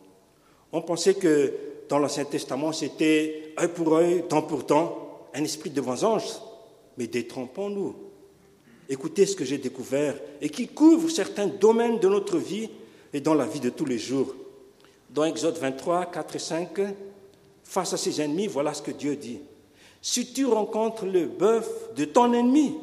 On 0.71 0.81
pensait 0.81 1.15
que 1.15 1.53
dans 1.89 2.00
l'Ancien 2.00 2.25
Testament, 2.25 2.71
c'était 2.71 3.53
œil 3.59 3.67
pour 3.69 3.95
œil, 3.95 4.23
dent 4.29 4.43
pour 4.43 4.63
dent, 4.63 5.27
un 5.33 5.43
esprit 5.43 5.69
de 5.69 5.81
vengeance. 5.81 6.41
Mais 6.97 7.07
détrompons-nous. 7.07 7.95
Écoutez 8.89 9.25
ce 9.25 9.35
que 9.35 9.45
j'ai 9.45 9.57
découvert 9.57 10.15
et 10.41 10.50
qui 10.50 10.67
couvre 10.67 11.09
certains 11.09 11.47
domaines 11.47 12.00
de 12.00 12.07
notre 12.07 12.38
vie 12.38 12.69
et 13.13 13.21
dans 13.21 13.33
la 13.33 13.45
vie 13.45 13.59
de 13.59 13.69
tous 13.69 13.85
les 13.85 13.97
jours. 13.97 14.35
Dans 15.09 15.23
Exode 15.23 15.57
23, 15.57 16.07
4 16.07 16.35
et 16.35 16.39
5, 16.39 16.79
face 17.63 17.93
à 17.93 17.98
ses 17.98 18.22
ennemis, 18.22 18.48
voilà 18.48 18.74
ce 18.74 18.82
que 18.82 18.91
Dieu 18.91 19.15
dit. 19.15 19.39
Si 20.01 20.34
tu 20.34 20.46
rencontres 20.46 21.05
le 21.05 21.25
bœuf 21.25 21.67
de 21.96 22.05
ton 22.05 22.34
ennemi 22.34 22.75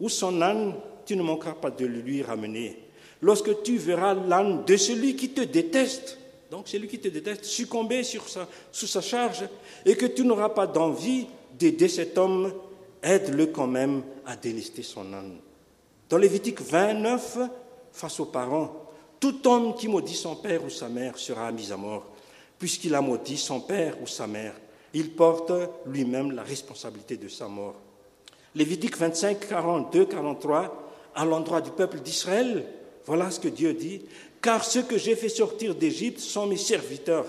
ou 0.00 0.08
son 0.08 0.40
âne, 0.42 0.74
tu 1.04 1.16
ne 1.16 1.22
manqueras 1.22 1.54
pas 1.54 1.70
de 1.70 1.84
lui 1.84 2.22
ramener. 2.22 2.78
Lorsque 3.20 3.62
tu 3.62 3.78
verras 3.78 4.14
l'âne 4.14 4.64
de 4.64 4.76
celui 4.76 5.16
qui 5.16 5.30
te 5.30 5.40
déteste, 5.40 6.18
donc 6.50 6.68
celui 6.68 6.86
qui 6.86 6.98
te 6.98 7.08
déteste, 7.08 7.44
succomber 7.44 8.04
sur 8.04 8.28
sa, 8.28 8.46
sous 8.70 8.86
sa 8.86 9.00
charge, 9.00 9.44
et 9.84 9.96
que 9.96 10.06
tu 10.06 10.24
n'auras 10.24 10.50
pas 10.50 10.66
d'envie 10.66 11.26
d'aider 11.58 11.88
cet 11.88 12.16
homme, 12.16 12.52
aide-le 13.02 13.46
quand 13.46 13.66
même 13.66 14.02
à 14.24 14.36
délester 14.36 14.82
son 14.82 15.12
âne. 15.12 15.38
Dans 16.08 16.18
Lévitique 16.18 16.60
29, 16.60 17.38
face 17.92 18.20
aux 18.20 18.26
parents, 18.26 18.88
tout 19.20 19.46
homme 19.48 19.74
qui 19.74 19.88
maudit 19.88 20.14
son 20.14 20.36
père 20.36 20.64
ou 20.64 20.70
sa 20.70 20.88
mère 20.88 21.18
sera 21.18 21.50
mis 21.50 21.72
à 21.72 21.76
mort, 21.76 22.06
puisqu'il 22.58 22.94
a 22.94 23.00
maudit 23.00 23.36
son 23.36 23.60
père 23.60 24.00
ou 24.02 24.06
sa 24.06 24.26
mère. 24.26 24.54
Il 24.94 25.12
porte 25.12 25.52
lui-même 25.86 26.32
la 26.32 26.42
responsabilité 26.42 27.16
de 27.16 27.28
sa 27.28 27.48
mort. 27.48 27.76
Lévitique 28.54 28.96
25, 28.96 29.48
42, 29.48 30.06
43, 30.06 30.90
à 31.14 31.24
l'endroit 31.24 31.60
du 31.60 31.70
peuple 31.70 32.00
d'Israël, 32.00 32.64
voilà 33.04 33.30
ce 33.30 33.40
que 33.40 33.48
Dieu 33.48 33.74
dit. 33.74 34.02
Car 34.40 34.64
ceux 34.64 34.82
que 34.82 34.98
j'ai 34.98 35.16
fait 35.16 35.28
sortir 35.28 35.74
d'Égypte 35.74 36.20
sont 36.20 36.46
mes 36.46 36.56
serviteurs. 36.56 37.26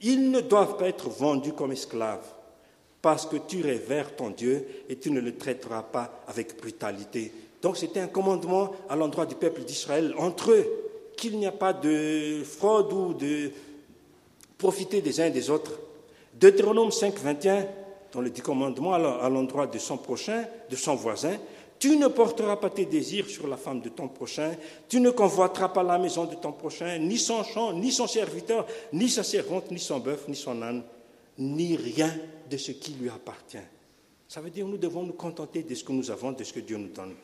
Ils 0.00 0.30
ne 0.30 0.40
doivent 0.40 0.76
pas 0.76 0.88
être 0.88 1.08
vendus 1.08 1.52
comme 1.52 1.72
esclaves, 1.72 2.26
parce 3.00 3.26
que 3.26 3.36
tu 3.36 3.62
révères 3.62 4.16
ton 4.16 4.30
Dieu 4.30 4.66
et 4.88 4.96
tu 4.96 5.10
ne 5.10 5.20
le 5.20 5.36
traiteras 5.36 5.82
pas 5.82 6.24
avec 6.26 6.58
brutalité. 6.58 7.32
Donc 7.60 7.76
c'était 7.76 8.00
un 8.00 8.08
commandement 8.08 8.72
à 8.88 8.96
l'endroit 8.96 9.26
du 9.26 9.36
peuple 9.36 9.62
d'Israël 9.62 10.14
entre 10.18 10.50
eux, 10.50 10.66
qu'il 11.16 11.38
n'y 11.38 11.46
a 11.46 11.52
pas 11.52 11.72
de 11.72 12.42
fraude 12.44 12.92
ou 12.92 13.14
de 13.14 13.52
profiter 14.62 15.00
des 15.00 15.20
uns 15.20 15.26
et 15.26 15.32
des 15.32 15.50
autres. 15.50 15.72
Deutéronome 16.34 16.92
5, 16.92 17.18
21, 17.18 17.66
dans 18.12 18.20
le 18.20 18.30
commandement 18.30 18.94
à 18.94 19.28
l'endroit 19.28 19.66
de 19.66 19.78
son 19.78 19.96
prochain, 19.96 20.44
de 20.70 20.76
son 20.76 20.94
voisin, 20.94 21.36
tu 21.80 21.96
ne 21.96 22.06
porteras 22.06 22.54
pas 22.54 22.70
tes 22.70 22.84
désirs 22.84 23.28
sur 23.28 23.48
la 23.48 23.56
femme 23.56 23.80
de 23.80 23.88
ton 23.88 24.06
prochain, 24.06 24.52
tu 24.88 25.00
ne 25.00 25.10
convoiteras 25.10 25.70
pas 25.70 25.82
la 25.82 25.98
maison 25.98 26.26
de 26.26 26.36
ton 26.36 26.52
prochain, 26.52 26.96
ni 26.98 27.18
son 27.18 27.42
champ, 27.42 27.72
ni 27.72 27.90
son 27.90 28.06
serviteur, 28.06 28.64
ni 28.92 29.08
sa 29.08 29.24
servante, 29.24 29.72
ni 29.72 29.80
son 29.80 29.98
bœuf, 29.98 30.28
ni 30.28 30.36
son 30.36 30.62
âne, 30.62 30.84
ni 31.38 31.74
rien 31.74 32.14
de 32.48 32.56
ce 32.56 32.70
qui 32.70 32.92
lui 32.92 33.08
appartient. 33.08 33.66
Ça 34.28 34.40
veut 34.40 34.50
dire 34.50 34.64
que 34.64 34.70
nous 34.70 34.78
devons 34.78 35.02
nous 35.02 35.14
contenter 35.14 35.64
de 35.64 35.74
ce 35.74 35.82
que 35.82 35.90
nous 35.90 36.08
avons, 36.08 36.30
de 36.30 36.44
ce 36.44 36.52
que 36.52 36.60
Dieu 36.60 36.76
nous 36.76 36.90
donne. 36.94 37.14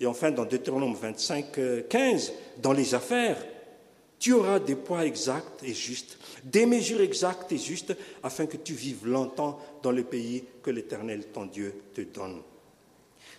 Et 0.00 0.06
enfin, 0.06 0.32
dans 0.32 0.44
Deutéronome 0.44 0.94
25, 0.94 1.86
15, 1.88 2.32
dans 2.60 2.72
les 2.72 2.96
affaires, 2.96 3.36
tu 4.20 4.34
auras 4.34 4.60
des 4.60 4.76
poids 4.76 5.06
exacts 5.06 5.64
et 5.64 5.72
justes, 5.72 6.18
des 6.44 6.66
mesures 6.66 7.00
exactes 7.00 7.50
et 7.52 7.58
justes, 7.58 7.96
afin 8.22 8.44
que 8.44 8.58
tu 8.58 8.74
vives 8.74 9.06
longtemps 9.06 9.58
dans 9.82 9.90
le 9.90 10.04
pays 10.04 10.44
que 10.62 10.70
l'Éternel, 10.70 11.24
ton 11.32 11.46
Dieu, 11.46 11.74
te 11.94 12.02
donne. 12.02 12.42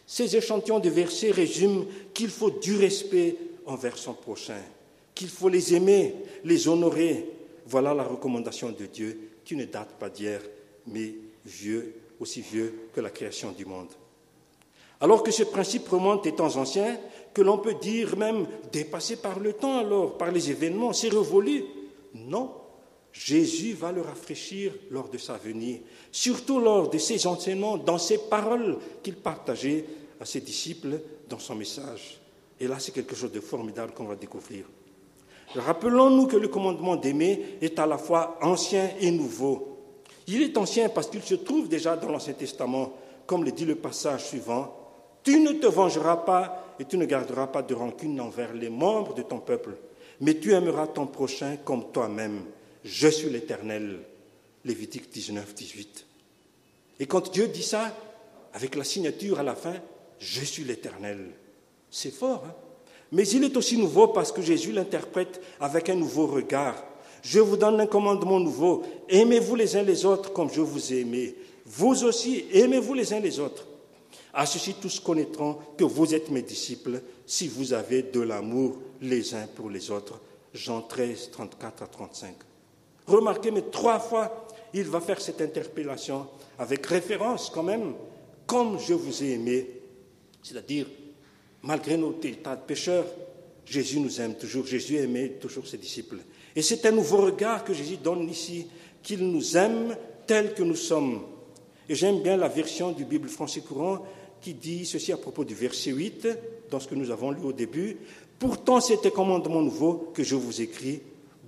Ces 0.07 0.35
échantillons 0.35 0.79
de 0.79 0.89
versets 0.89 1.31
résument 1.31 1.85
qu'il 2.13 2.29
faut 2.29 2.49
du 2.49 2.75
respect 2.75 3.37
envers 3.67 3.97
son 3.97 4.15
prochain, 4.15 4.59
qu'il 5.13 5.29
faut 5.29 5.49
les 5.49 5.75
aimer, 5.75 6.15
les 6.43 6.67
honorer. 6.67 7.29
Voilà 7.67 7.93
la 7.93 8.03
recommandation 8.03 8.71
de 8.71 8.87
Dieu 8.87 9.29
qui 9.45 9.55
ne 9.55 9.65
date 9.65 9.91
pas 9.99 10.09
d'hier, 10.09 10.41
mais 10.87 11.13
vieux, 11.45 11.93
aussi 12.19 12.41
vieux 12.41 12.89
que 12.93 13.01
la 13.01 13.11
création 13.11 13.51
du 13.51 13.65
monde. 13.65 13.89
Alors 14.99 15.23
que 15.23 15.31
ce 15.31 15.43
principe 15.43 15.87
remonte 15.87 16.23
des 16.23 16.35
temps 16.35 16.57
anciens, 16.57 16.99
que 17.33 17.41
l'on 17.41 17.57
peut 17.57 17.75
dire 17.75 18.17
même 18.17 18.45
dépassé 18.71 19.15
par 19.15 19.39
le 19.39 19.53
temps 19.53 19.79
alors, 19.79 20.17
par 20.17 20.31
les 20.31 20.49
événements, 20.49 20.93
c'est 20.93 21.09
révolu. 21.09 21.63
Non, 22.13 22.51
Jésus 23.13 23.73
va 23.73 23.91
le 23.91 24.01
rafraîchir 24.01 24.73
lors 24.89 25.09
de 25.09 25.17
sa 25.17 25.37
venue, 25.37 25.81
surtout 26.11 26.59
lors 26.59 26.89
de 26.89 26.97
ses 26.97 27.27
enseignements, 27.27 27.77
dans 27.77 27.97
ses 27.97 28.17
paroles 28.17 28.77
qu'il 29.03 29.15
partageait 29.15 29.85
à 30.19 30.25
ses 30.25 30.41
disciples 30.41 30.99
dans 31.29 31.39
son 31.39 31.55
message. 31.55 32.19
Et 32.59 32.67
là, 32.67 32.77
c'est 32.79 32.91
quelque 32.91 33.15
chose 33.15 33.31
de 33.31 33.39
formidable 33.39 33.93
qu'on 33.93 34.05
va 34.05 34.15
découvrir. 34.15 34.65
Rappelons-nous 35.55 36.27
que 36.27 36.37
le 36.37 36.47
commandement 36.47 36.95
d'aimer 36.95 37.57
est 37.61 37.77
à 37.79 37.85
la 37.85 37.97
fois 37.97 38.37
ancien 38.41 38.89
et 38.99 39.11
nouveau. 39.11 39.77
Il 40.27 40.41
est 40.41 40.57
ancien 40.57 40.87
parce 40.89 41.07
qu'il 41.07 41.23
se 41.23 41.35
trouve 41.35 41.67
déjà 41.67 41.97
dans 41.97 42.09
l'Ancien 42.09 42.33
Testament, 42.33 42.93
comme 43.25 43.43
le 43.43 43.51
dit 43.51 43.65
le 43.65 43.75
passage 43.75 44.27
suivant, 44.27 44.77
tu 45.23 45.39
ne 45.39 45.53
te 45.53 45.67
vengeras 45.67 46.17
pas 46.17 46.60
et 46.79 46.85
tu 46.85 46.97
ne 46.97 47.05
garderas 47.05 47.47
pas 47.47 47.61
de 47.61 47.73
rancune 47.73 48.19
envers 48.21 48.53
les 48.53 48.69
membres 48.69 49.13
de 49.13 49.21
ton 49.21 49.39
peuple, 49.39 49.77
mais 50.19 50.35
tu 50.35 50.53
aimeras 50.53 50.87
ton 50.87 51.07
prochain 51.07 51.57
comme 51.63 51.91
toi-même. 51.91 52.41
Je 52.83 53.07
suis 53.07 53.29
l'Éternel. 53.29 53.99
Lévitique 54.63 55.11
19, 55.11 55.55
18. 55.55 56.05
Et 56.99 57.07
quand 57.07 57.31
Dieu 57.31 57.47
dit 57.47 57.63
ça, 57.63 57.95
avec 58.53 58.75
la 58.75 58.83
signature 58.83 59.39
à 59.39 59.43
la 59.43 59.55
fin, 59.55 59.73
je 60.19 60.41
suis 60.41 60.63
l'Éternel, 60.63 61.31
c'est 61.89 62.13
fort. 62.13 62.43
Hein? 62.45 62.53
Mais 63.11 63.27
il 63.27 63.43
est 63.43 63.57
aussi 63.57 63.77
nouveau 63.77 64.09
parce 64.09 64.31
que 64.31 64.41
Jésus 64.41 64.71
l'interprète 64.71 65.41
avec 65.59 65.89
un 65.89 65.95
nouveau 65.95 66.27
regard. 66.27 66.83
Je 67.23 67.39
vous 67.39 67.57
donne 67.57 67.79
un 67.79 67.87
commandement 67.87 68.39
nouveau. 68.39 68.83
Aimez-vous 69.09 69.55
les 69.55 69.75
uns 69.75 69.83
les 69.83 70.05
autres 70.05 70.31
comme 70.31 70.51
je 70.51 70.61
vous 70.61 70.93
ai 70.93 70.99
aimé. 70.99 71.35
Vous 71.65 72.03
aussi, 72.03 72.45
aimez-vous 72.51 72.93
les 72.93 73.13
uns 73.13 73.19
les 73.19 73.39
autres. 73.39 73.67
À 74.33 74.45
ceci, 74.45 74.75
tous 74.75 74.99
connaîtront 74.99 75.57
que 75.77 75.83
vous 75.83 76.13
êtes 76.13 76.29
mes 76.29 76.41
disciples 76.41 77.01
si 77.25 77.47
vous 77.47 77.73
avez 77.73 78.03
de 78.03 78.21
l'amour 78.21 78.77
les 79.01 79.33
uns 79.33 79.47
pour 79.47 79.69
les 79.69 79.91
autres. 79.91 80.19
Jean 80.53 80.81
13, 80.81 81.31
34 81.31 81.83
à 81.83 81.87
35. 81.87 82.35
Remarquez, 83.07 83.51
mais 83.51 83.63
trois 83.63 83.99
fois, 83.99 84.47
il 84.73 84.83
va 84.83 85.01
faire 85.01 85.19
cette 85.19 85.41
interpellation 85.41 86.27
avec 86.57 86.85
référence 86.85 87.49
quand 87.49 87.63
même, 87.63 87.93
comme 88.45 88.79
je 88.79 88.93
vous 88.93 89.23
ai 89.23 89.31
aimé. 89.31 89.67
C'est-à-dire, 90.41 90.87
malgré 91.63 91.97
nos 91.97 92.15
états 92.21 92.55
de 92.55 92.61
pécheurs, 92.61 93.05
Jésus 93.65 93.99
nous 93.99 94.19
aime 94.19 94.35
toujours, 94.35 94.65
Jésus 94.65 94.97
aimait 94.97 95.29
toujours 95.29 95.67
ses 95.67 95.77
disciples. 95.77 96.19
Et 96.55 96.61
c'est 96.61 96.85
un 96.85 96.91
nouveau 96.91 97.17
regard 97.17 97.63
que 97.63 97.73
Jésus 97.73 97.97
donne 97.97 98.29
ici, 98.29 98.67
qu'il 99.03 99.25
nous 99.27 99.57
aime 99.57 99.95
tel 100.27 100.53
que 100.53 100.63
nous 100.63 100.75
sommes. 100.75 101.21
Et 101.87 101.95
j'aime 101.95 102.21
bien 102.21 102.37
la 102.37 102.47
version 102.47 102.91
du 102.91 103.05
Bible 103.05 103.29
français 103.29 103.61
courant 103.61 104.05
qui 104.41 104.53
dit 104.53 104.85
ceci 104.85 105.11
à 105.11 105.17
propos 105.17 105.43
du 105.43 105.53
verset 105.53 105.91
8, 105.91 106.27
dans 106.69 106.79
ce 106.79 106.87
que 106.87 106.95
nous 106.95 107.11
avons 107.11 107.31
lu 107.31 107.41
au 107.43 107.53
début. 107.53 107.97
Pourtant, 108.39 108.81
c'est 108.81 109.05
un 109.05 109.09
commandement 109.11 109.61
nouveau 109.61 110.11
que 110.13 110.23
je 110.23 110.35
vous 110.35 110.61
écris, 110.61 111.01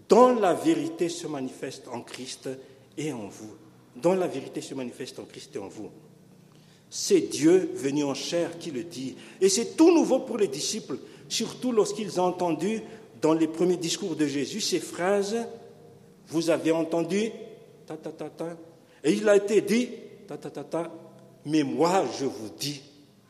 dont 0.07 0.35
la 0.35 0.53
vérité 0.53 1.09
se 1.09 1.27
manifeste 1.27 1.87
en 1.87 2.01
Christ 2.01 2.49
et 2.97 3.11
en 3.11 3.27
vous. 3.27 3.55
Dont 3.95 4.13
la 4.13 4.27
vérité 4.27 4.61
se 4.61 4.75
manifeste 4.75 5.19
en 5.19 5.25
Christ 5.25 5.55
et 5.55 5.59
en 5.59 5.67
vous. 5.67 5.89
C'est 6.89 7.21
Dieu 7.21 7.71
venu 7.73 8.03
en 8.03 8.13
chair 8.13 8.59
qui 8.59 8.69
le 8.69 8.83
dit. 8.83 9.15
Et 9.41 9.49
c'est 9.49 9.75
tout 9.75 9.91
nouveau 9.91 10.19
pour 10.19 10.37
les 10.37 10.47
disciples, 10.47 10.97
surtout 11.27 11.71
lorsqu'ils 11.71 12.19
ont 12.19 12.25
entendu 12.25 12.81
dans 13.21 13.33
les 13.33 13.47
premiers 13.47 13.77
discours 13.77 14.15
de 14.15 14.27
Jésus 14.27 14.61
ces 14.61 14.79
phrases 14.79 15.47
Vous 16.27 16.49
avez 16.49 16.71
entendu. 16.71 17.31
Et 19.03 19.13
il 19.13 19.27
a 19.27 19.35
été 19.35 19.61
dit 19.61 19.89
mais 21.45 21.63
moi, 21.63 22.05
je 22.19 22.25
vous 22.25 22.49
dis 22.57 22.81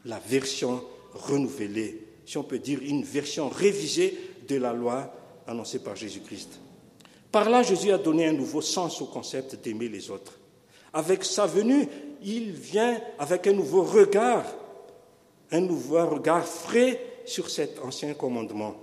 la 0.06 0.20
version 0.20 0.84
renouvelée, 1.14 2.06
si 2.26 2.38
on 2.38 2.44
peut 2.44 2.60
dire 2.60 2.80
une 2.82 3.04
version 3.04 3.50
révisée 3.50 4.18
de 4.48 4.56
la 4.56 4.74
loi 4.74 5.14
annoncée 5.48 5.80
par 5.80 5.96
Jésus-Christ. 5.96 6.60
Par 7.32 7.50
là, 7.50 7.64
Jésus 7.64 7.92
a 7.92 7.98
donné 7.98 8.28
un 8.28 8.34
nouveau 8.34 8.62
sens 8.62 9.02
au 9.02 9.06
concept 9.06 9.56
d'aimer 9.64 9.90
les 9.90 10.12
autres. 10.12 10.40
Avec 10.94 11.24
sa 11.24 11.48
venue, 11.48 11.88
il 12.22 12.52
vient 12.52 13.02
avec 13.18 13.48
un 13.48 13.54
nouveau 13.54 13.84
regard, 13.84 14.46
un 15.52 15.62
nouveau 15.62 16.06
regard 16.08 16.46
frais 16.46 17.00
sur 17.26 17.50
cet 17.50 17.80
ancien 17.80 18.14
commandement. 18.14 18.76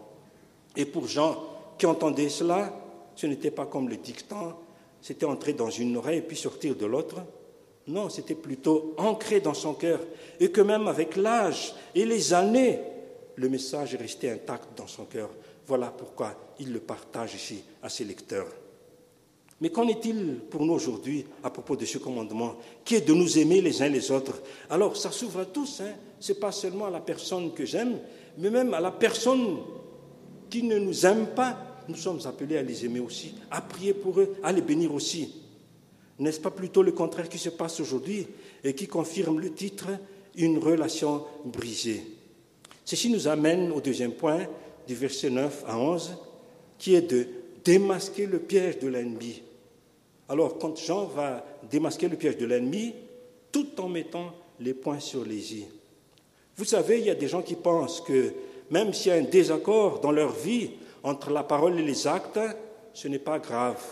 Et 0.76 0.84
pour 0.84 1.06
Jean 1.06 1.37
qui 1.78 1.87
entendait 1.87 2.28
cela, 2.28 2.75
ce 3.14 3.26
n'était 3.26 3.50
pas 3.50 3.66
comme 3.66 3.88
le 3.88 3.96
dictant, 3.96 4.58
c'était 5.00 5.26
entrer 5.26 5.52
dans 5.52 5.70
une 5.70 5.96
oreille 5.96 6.18
et 6.18 6.22
puis 6.22 6.37
sortir 6.37 6.75
de 6.75 6.87
l'autre. 6.87 7.16
Non, 7.90 8.09
c'était 8.09 8.37
plutôt 8.37 8.94
ancré 8.99 9.40
dans 9.40 9.54
son 9.54 9.75
cœur. 9.75 10.00
Et 10.38 10.50
que 10.50 10.61
même 10.61 10.87
avec 10.87 11.16
l'âge 11.16 11.75
et 11.94 12.04
les 12.04 12.32
années, 12.32 12.78
le 13.35 13.49
message 13.49 13.94
est 13.94 13.99
resté 13.99 14.30
intact 14.30 14.78
dans 14.78 14.87
son 14.87 15.06
cœur. 15.06 15.28
Voilà 15.66 15.88
pourquoi 15.88 16.35
il 16.61 16.73
le 16.73 16.78
partage 16.78 17.35
ici 17.35 17.62
à 17.82 17.88
ses 17.88 18.04
lecteurs. 18.04 18.47
Mais 19.61 19.70
qu'en 19.70 19.88
est-il 19.88 20.37
pour 20.49 20.64
nous 20.64 20.73
aujourd'hui 20.73 21.26
à 21.42 21.50
propos 21.50 21.75
de 21.75 21.85
ce 21.85 21.99
commandement, 21.99 22.54
qui 22.85 22.94
est 22.94 23.06
de 23.06 23.12
nous 23.12 23.38
aimer 23.38 23.61
les 23.61 23.82
uns 23.82 23.88
les 23.88 24.11
autres? 24.11 24.40
Alors, 24.70 24.97
ça 24.97 25.11
s'ouvre 25.11 25.40
à 25.40 25.44
tous. 25.47 25.80
Hein. 25.80 25.92
Ce 26.20 26.32
n'est 26.32 26.38
pas 26.38 26.52
seulement 26.52 26.87
à 26.87 26.90
la 26.90 27.00
personne 27.00 27.52
que 27.52 27.66
j'aime, 27.66 27.99
mais 28.38 28.50
même 28.50 28.73
à 28.73 28.80
la 28.80 28.92
personne 28.92 29.59
qui 30.49 30.62
ne 30.62 30.78
nous 30.78 31.04
aime 31.04 31.26
pas. 31.35 31.59
Nous 31.88 31.97
sommes 31.97 32.20
appelés 32.25 32.56
à 32.56 32.62
les 32.62 32.85
aimer 32.85 33.00
aussi, 33.00 33.35
à 33.50 33.61
prier 33.61 33.94
pour 33.94 34.20
eux, 34.20 34.37
à 34.44 34.52
les 34.52 34.62
bénir 34.62 34.94
aussi. 34.94 35.39
N'est-ce 36.20 36.40
pas 36.40 36.50
plutôt 36.50 36.82
le 36.82 36.92
contraire 36.92 37.28
qui 37.28 37.38
se 37.38 37.48
passe 37.48 37.80
aujourd'hui 37.80 38.26
et 38.62 38.74
qui 38.74 38.86
confirme 38.86 39.40
le 39.40 39.52
titre 39.52 39.86
Une 40.36 40.58
relation 40.58 41.24
brisée? 41.46 42.04
Ceci 42.84 43.10
nous 43.10 43.26
amène 43.26 43.72
au 43.72 43.80
deuxième 43.80 44.12
point 44.12 44.46
du 44.86 44.94
verset 44.94 45.30
9 45.30 45.64
à 45.66 45.78
11, 45.78 46.16
qui 46.78 46.94
est 46.94 47.10
de 47.10 47.26
démasquer 47.64 48.26
le 48.26 48.38
piège 48.38 48.78
de 48.78 48.88
l'ennemi. 48.88 49.42
Alors, 50.28 50.58
quand 50.58 50.76
Jean 50.76 51.06
va 51.06 51.44
démasquer 51.70 52.08
le 52.08 52.16
piège 52.16 52.36
de 52.36 52.46
l'ennemi, 52.46 52.94
tout 53.50 53.80
en 53.80 53.88
mettant 53.88 54.34
les 54.60 54.74
points 54.74 55.00
sur 55.00 55.24
les 55.24 55.54
i. 55.54 55.64
Vous 56.56 56.66
savez, 56.66 56.98
il 56.98 57.06
y 57.06 57.10
a 57.10 57.14
des 57.14 57.28
gens 57.28 57.42
qui 57.42 57.54
pensent 57.54 58.02
que 58.02 58.32
même 58.70 58.92
s'il 58.92 59.10
y 59.12 59.14
a 59.14 59.18
un 59.18 59.22
désaccord 59.22 60.00
dans 60.00 60.12
leur 60.12 60.32
vie 60.32 60.72
entre 61.02 61.30
la 61.30 61.42
parole 61.42 61.80
et 61.80 61.82
les 61.82 62.06
actes, 62.06 62.38
ce 62.92 63.08
n'est 63.08 63.18
pas 63.18 63.38
grave. 63.38 63.82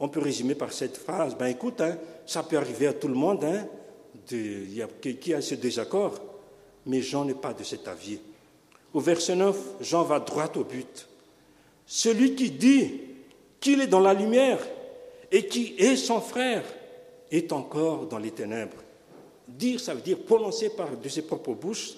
On 0.00 0.08
peut 0.08 0.20
résumer 0.20 0.54
par 0.54 0.72
cette 0.72 0.96
phrase, 0.96 1.36
ben 1.36 1.46
écoute, 1.46 1.80
hein, 1.82 1.96
ça 2.24 2.42
peut 2.42 2.56
arriver 2.56 2.86
à 2.86 2.94
tout 2.94 3.08
le 3.08 3.14
monde, 3.14 3.44
hein, 3.44 3.66
qui 4.26 5.34
a 5.34 5.40
ce 5.42 5.54
désaccord, 5.54 6.14
mais 6.86 7.02
Jean 7.02 7.26
n'est 7.26 7.34
pas 7.34 7.52
de 7.52 7.62
cet 7.62 7.86
avis. 7.86 8.18
Au 8.94 9.00
verset 9.00 9.36
9, 9.36 9.56
Jean 9.82 10.02
va 10.02 10.18
droit 10.18 10.50
au 10.56 10.64
but. 10.64 11.06
Celui 11.86 12.34
qui 12.34 12.50
dit 12.50 12.92
qu'il 13.60 13.80
est 13.82 13.86
dans 13.86 14.00
la 14.00 14.14
lumière 14.14 14.58
et 15.30 15.46
qui 15.46 15.74
est 15.78 15.96
son 15.96 16.20
frère 16.20 16.64
est 17.30 17.52
encore 17.52 18.06
dans 18.06 18.18
les 18.18 18.30
ténèbres. 18.30 18.82
Dire, 19.46 19.80
ça 19.80 19.94
veut 19.94 20.00
dire 20.00 20.18
prononcer 20.20 20.70
par 20.70 20.96
de 20.96 21.08
ses 21.08 21.22
propres 21.22 21.52
bouches, 21.52 21.94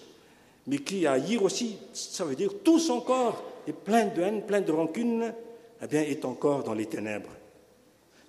mais 0.66 0.78
qui 0.78 1.06
haïr 1.06 1.42
aussi, 1.42 1.76
ça 1.92 2.25
veut 2.25 2.35
dire 2.35 2.50
tout 2.64 2.78
son 2.78 3.00
corps 3.00 3.42
est 3.66 3.73
plein 3.73 4.06
de 4.06 4.23
haine, 4.23 4.42
plein 4.42 4.61
de 4.61 4.73
rancune, 4.73 5.32
eh 5.80 5.87
bien, 5.87 6.02
est 6.02 6.25
encore 6.25 6.64
dans 6.64 6.75
les 6.75 6.87
ténèbres. 6.87 7.30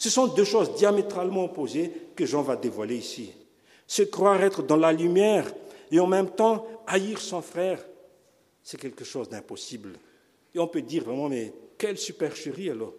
Ce 0.03 0.09
sont 0.09 0.27
deux 0.27 0.43
choses 0.43 0.73
diamétralement 0.73 1.45
opposées 1.45 1.89
que 2.13 2.25
Jean 2.25 2.41
va 2.41 2.57
dévoiler 2.57 2.97
ici. 2.97 3.31
Se 3.87 4.03
croire 4.03 4.43
être 4.43 4.61
dans 4.61 4.75
la 4.75 4.91
lumière 4.91 5.49
et 5.89 5.99
en 6.01 6.07
même 6.07 6.29
temps 6.29 6.67
haïr 6.85 7.21
son 7.21 7.41
frère, 7.41 7.81
c'est 8.61 8.77
quelque 8.77 9.05
chose 9.05 9.29
d'impossible. 9.29 9.93
Et 10.53 10.59
on 10.59 10.67
peut 10.67 10.81
dire 10.81 11.05
vraiment, 11.05 11.29
mais 11.29 11.53
quelle 11.77 11.97
supercherie 11.97 12.69
alors 12.69 12.95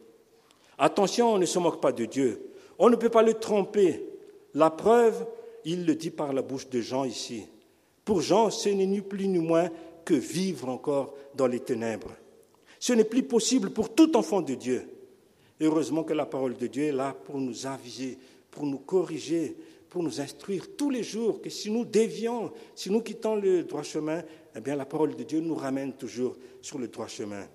Attention, 0.78 1.34
on 1.34 1.36
ne 1.36 1.44
se 1.44 1.58
moque 1.58 1.78
pas 1.78 1.92
de 1.92 2.06
Dieu. 2.06 2.40
On 2.78 2.88
ne 2.88 2.96
peut 2.96 3.10
pas 3.10 3.22
le 3.22 3.34
tromper. 3.34 4.02
La 4.54 4.70
preuve, 4.70 5.26
il 5.66 5.84
le 5.84 5.94
dit 5.96 6.08
par 6.08 6.32
la 6.32 6.40
bouche 6.40 6.70
de 6.70 6.80
Jean 6.80 7.04
ici. 7.04 7.46
Pour 8.02 8.22
Jean, 8.22 8.48
ce 8.48 8.70
n'est 8.70 8.86
ni 8.86 9.02
plus 9.02 9.28
ni 9.28 9.40
moins 9.40 9.68
que 10.06 10.14
vivre 10.14 10.70
encore 10.70 11.12
dans 11.34 11.48
les 11.48 11.60
ténèbres. 11.60 12.12
Ce 12.80 12.94
n'est 12.94 13.04
plus 13.04 13.24
possible 13.24 13.68
pour 13.68 13.94
tout 13.94 14.16
enfant 14.16 14.40
de 14.40 14.54
Dieu. 14.54 14.88
Heureusement 15.64 16.04
que 16.04 16.12
la 16.12 16.26
parole 16.26 16.58
de 16.58 16.66
Dieu 16.66 16.84
est 16.84 16.92
là 16.92 17.14
pour 17.14 17.38
nous 17.38 17.66
aviser, 17.66 18.18
pour 18.50 18.66
nous 18.66 18.80
corriger, 18.80 19.56
pour 19.88 20.02
nous 20.02 20.20
instruire 20.20 20.76
tous 20.76 20.90
les 20.90 21.02
jours, 21.02 21.40
que 21.40 21.48
si 21.48 21.70
nous 21.70 21.86
dévions, 21.86 22.52
si 22.74 22.90
nous 22.90 23.00
quittons 23.00 23.36
le 23.36 23.62
droit 23.62 23.82
chemin, 23.82 24.22
eh 24.54 24.60
bien 24.60 24.76
la 24.76 24.84
parole 24.84 25.16
de 25.16 25.22
Dieu 25.22 25.40
nous 25.40 25.54
ramène 25.54 25.94
toujours 25.94 26.36
sur 26.60 26.78
le 26.78 26.88
droit 26.88 27.06
chemin. 27.06 27.46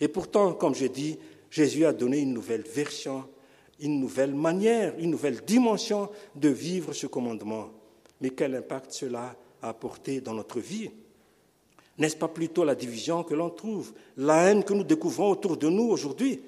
Et 0.00 0.06
pourtant, 0.06 0.52
comme 0.52 0.76
j'ai 0.76 0.88
dit, 0.88 1.18
Jésus 1.50 1.84
a 1.84 1.92
donné 1.92 2.20
une 2.20 2.32
nouvelle 2.32 2.62
version, 2.62 3.24
une 3.80 3.98
nouvelle 3.98 4.34
manière, 4.34 4.94
une 5.00 5.10
nouvelle 5.10 5.40
dimension 5.40 6.10
de 6.36 6.48
vivre 6.48 6.92
ce 6.92 7.08
commandement. 7.08 7.70
Mais 8.20 8.30
quel 8.30 8.54
impact 8.54 8.92
cela 8.92 9.34
a 9.60 9.70
apporté 9.70 10.20
dans 10.20 10.34
notre 10.34 10.60
vie? 10.60 10.90
N'est-ce 11.98 12.16
pas 12.16 12.28
plutôt 12.28 12.62
la 12.62 12.76
division 12.76 13.24
que 13.24 13.34
l'on 13.34 13.50
trouve, 13.50 13.92
la 14.16 14.44
haine 14.44 14.62
que 14.62 14.74
nous 14.74 14.84
découvrons 14.84 15.32
autour 15.32 15.56
de 15.56 15.68
nous 15.68 15.88
aujourd'hui? 15.88 16.40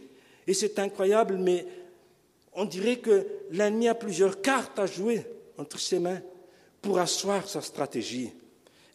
Et 0.47 0.55
c'est 0.55 0.79
incroyable, 0.79 1.37
mais 1.39 1.67
on 2.53 2.65
dirait 2.65 2.99
que 2.99 3.27
l'ennemi 3.51 3.89
a 3.89 3.95
plusieurs 3.95 4.41
cartes 4.41 4.79
à 4.79 4.87
jouer 4.87 5.25
entre 5.59 5.79
ses 5.79 5.99
mains 5.99 6.21
pour 6.83 6.99
asseoir 6.99 7.49
sa 7.49 7.61
stratégie 7.61 8.31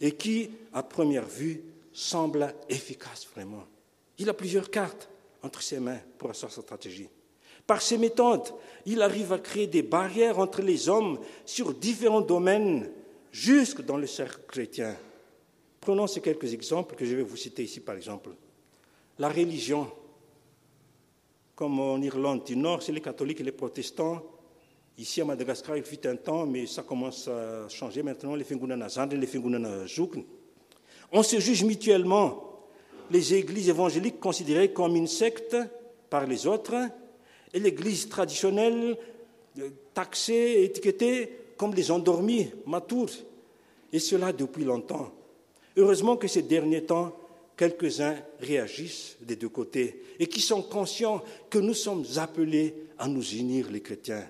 et 0.00 0.12
qui, 0.12 0.50
à 0.72 0.82
première 0.82 1.26
vue, 1.26 1.62
semble 1.92 2.54
efficace 2.68 3.26
vraiment. 3.34 3.64
Il 4.18 4.28
a 4.28 4.34
plusieurs 4.34 4.70
cartes 4.70 5.08
entre 5.42 5.62
ses 5.62 5.80
mains 5.80 5.98
pour 6.18 6.30
asseoir 6.30 6.52
sa 6.52 6.62
stratégie. 6.62 7.08
Par 7.66 7.82
ses 7.82 7.98
méthodes, 7.98 8.52
il 8.86 9.02
arrive 9.02 9.32
à 9.32 9.38
créer 9.38 9.66
des 9.66 9.82
barrières 9.82 10.38
entre 10.38 10.62
les 10.62 10.88
hommes 10.88 11.20
sur 11.44 11.74
différents 11.74 12.20
domaines, 12.20 12.90
jusque 13.30 13.82
dans 13.82 13.96
le 13.96 14.06
cercle 14.06 14.40
chrétien. 14.48 14.96
Prenons 15.80 16.06
ces 16.06 16.20
quelques 16.20 16.52
exemples 16.52 16.96
que 16.96 17.04
je 17.04 17.14
vais 17.14 17.22
vous 17.22 17.36
citer 17.36 17.62
ici, 17.62 17.80
par 17.80 17.96
exemple. 17.96 18.30
La 19.18 19.28
religion 19.28 19.90
comme 21.60 21.78
en 21.78 22.00
Irlande 22.00 22.42
du 22.44 22.56
Nord, 22.56 22.82
c'est 22.82 22.90
les 22.90 23.02
catholiques 23.02 23.40
et 23.40 23.42
les 23.42 23.52
protestants. 23.52 24.22
Ici 24.96 25.20
à 25.20 25.26
Madagascar, 25.26 25.76
il 25.76 25.82
fut 25.82 26.06
un 26.06 26.16
temps, 26.16 26.46
mais 26.46 26.64
ça 26.64 26.82
commence 26.82 27.28
à 27.28 27.68
changer 27.68 28.02
maintenant. 28.02 28.34
Les 28.34 28.46
les 28.48 29.28
On 31.12 31.22
se 31.22 31.38
juge 31.38 31.62
mutuellement. 31.64 32.64
Les 33.10 33.34
églises 33.34 33.68
évangéliques 33.68 34.20
considérées 34.20 34.72
comme 34.72 34.96
une 34.96 35.06
secte 35.06 35.54
par 36.08 36.26
les 36.26 36.46
autres, 36.46 36.76
et 37.52 37.60
l'église 37.60 38.08
traditionnelle 38.08 38.96
euh, 39.58 39.68
taxée, 39.92 40.64
étiquetée 40.64 41.30
comme 41.58 41.74
les 41.74 41.90
endormis, 41.90 42.48
matours. 42.64 43.18
Et 43.92 43.98
cela 43.98 44.32
depuis 44.32 44.64
longtemps. 44.64 45.12
Heureusement 45.76 46.16
que 46.16 46.26
ces 46.26 46.40
derniers 46.40 46.84
temps, 46.84 47.14
quelques-uns 47.60 48.16
réagissent 48.38 49.18
des 49.20 49.36
deux 49.36 49.50
côtés 49.50 50.02
et 50.18 50.26
qui 50.28 50.40
sont 50.40 50.62
conscients 50.62 51.22
que 51.50 51.58
nous 51.58 51.74
sommes 51.74 52.06
appelés 52.16 52.74
à 52.96 53.06
nous 53.06 53.34
unir, 53.34 53.70
les 53.70 53.82
chrétiens. 53.82 54.26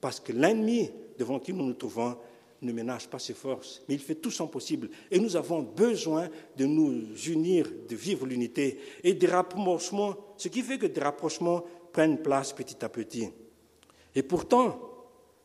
Parce 0.00 0.20
que 0.20 0.32
l'ennemi 0.32 0.88
devant 1.18 1.40
qui 1.40 1.52
nous 1.52 1.66
nous 1.66 1.74
trouvons 1.74 2.16
ne 2.62 2.70
ménage 2.70 3.08
pas 3.08 3.18
ses 3.18 3.34
forces, 3.34 3.82
mais 3.88 3.94
il 3.96 4.00
fait 4.00 4.14
tout 4.14 4.30
son 4.30 4.46
possible. 4.46 4.88
Et 5.10 5.18
nous 5.18 5.34
avons 5.34 5.62
besoin 5.62 6.28
de 6.56 6.64
nous 6.64 7.12
unir, 7.26 7.66
de 7.88 7.96
vivre 7.96 8.24
l'unité 8.24 8.78
et 9.02 9.14
des 9.14 9.26
rapprochements, 9.26 10.14
ce 10.36 10.46
qui 10.46 10.62
fait 10.62 10.78
que 10.78 10.86
des 10.86 11.00
rapprochements 11.00 11.64
prennent 11.92 12.22
place 12.22 12.52
petit 12.52 12.84
à 12.84 12.88
petit. 12.88 13.30
Et 14.14 14.22
pourtant, 14.22 14.78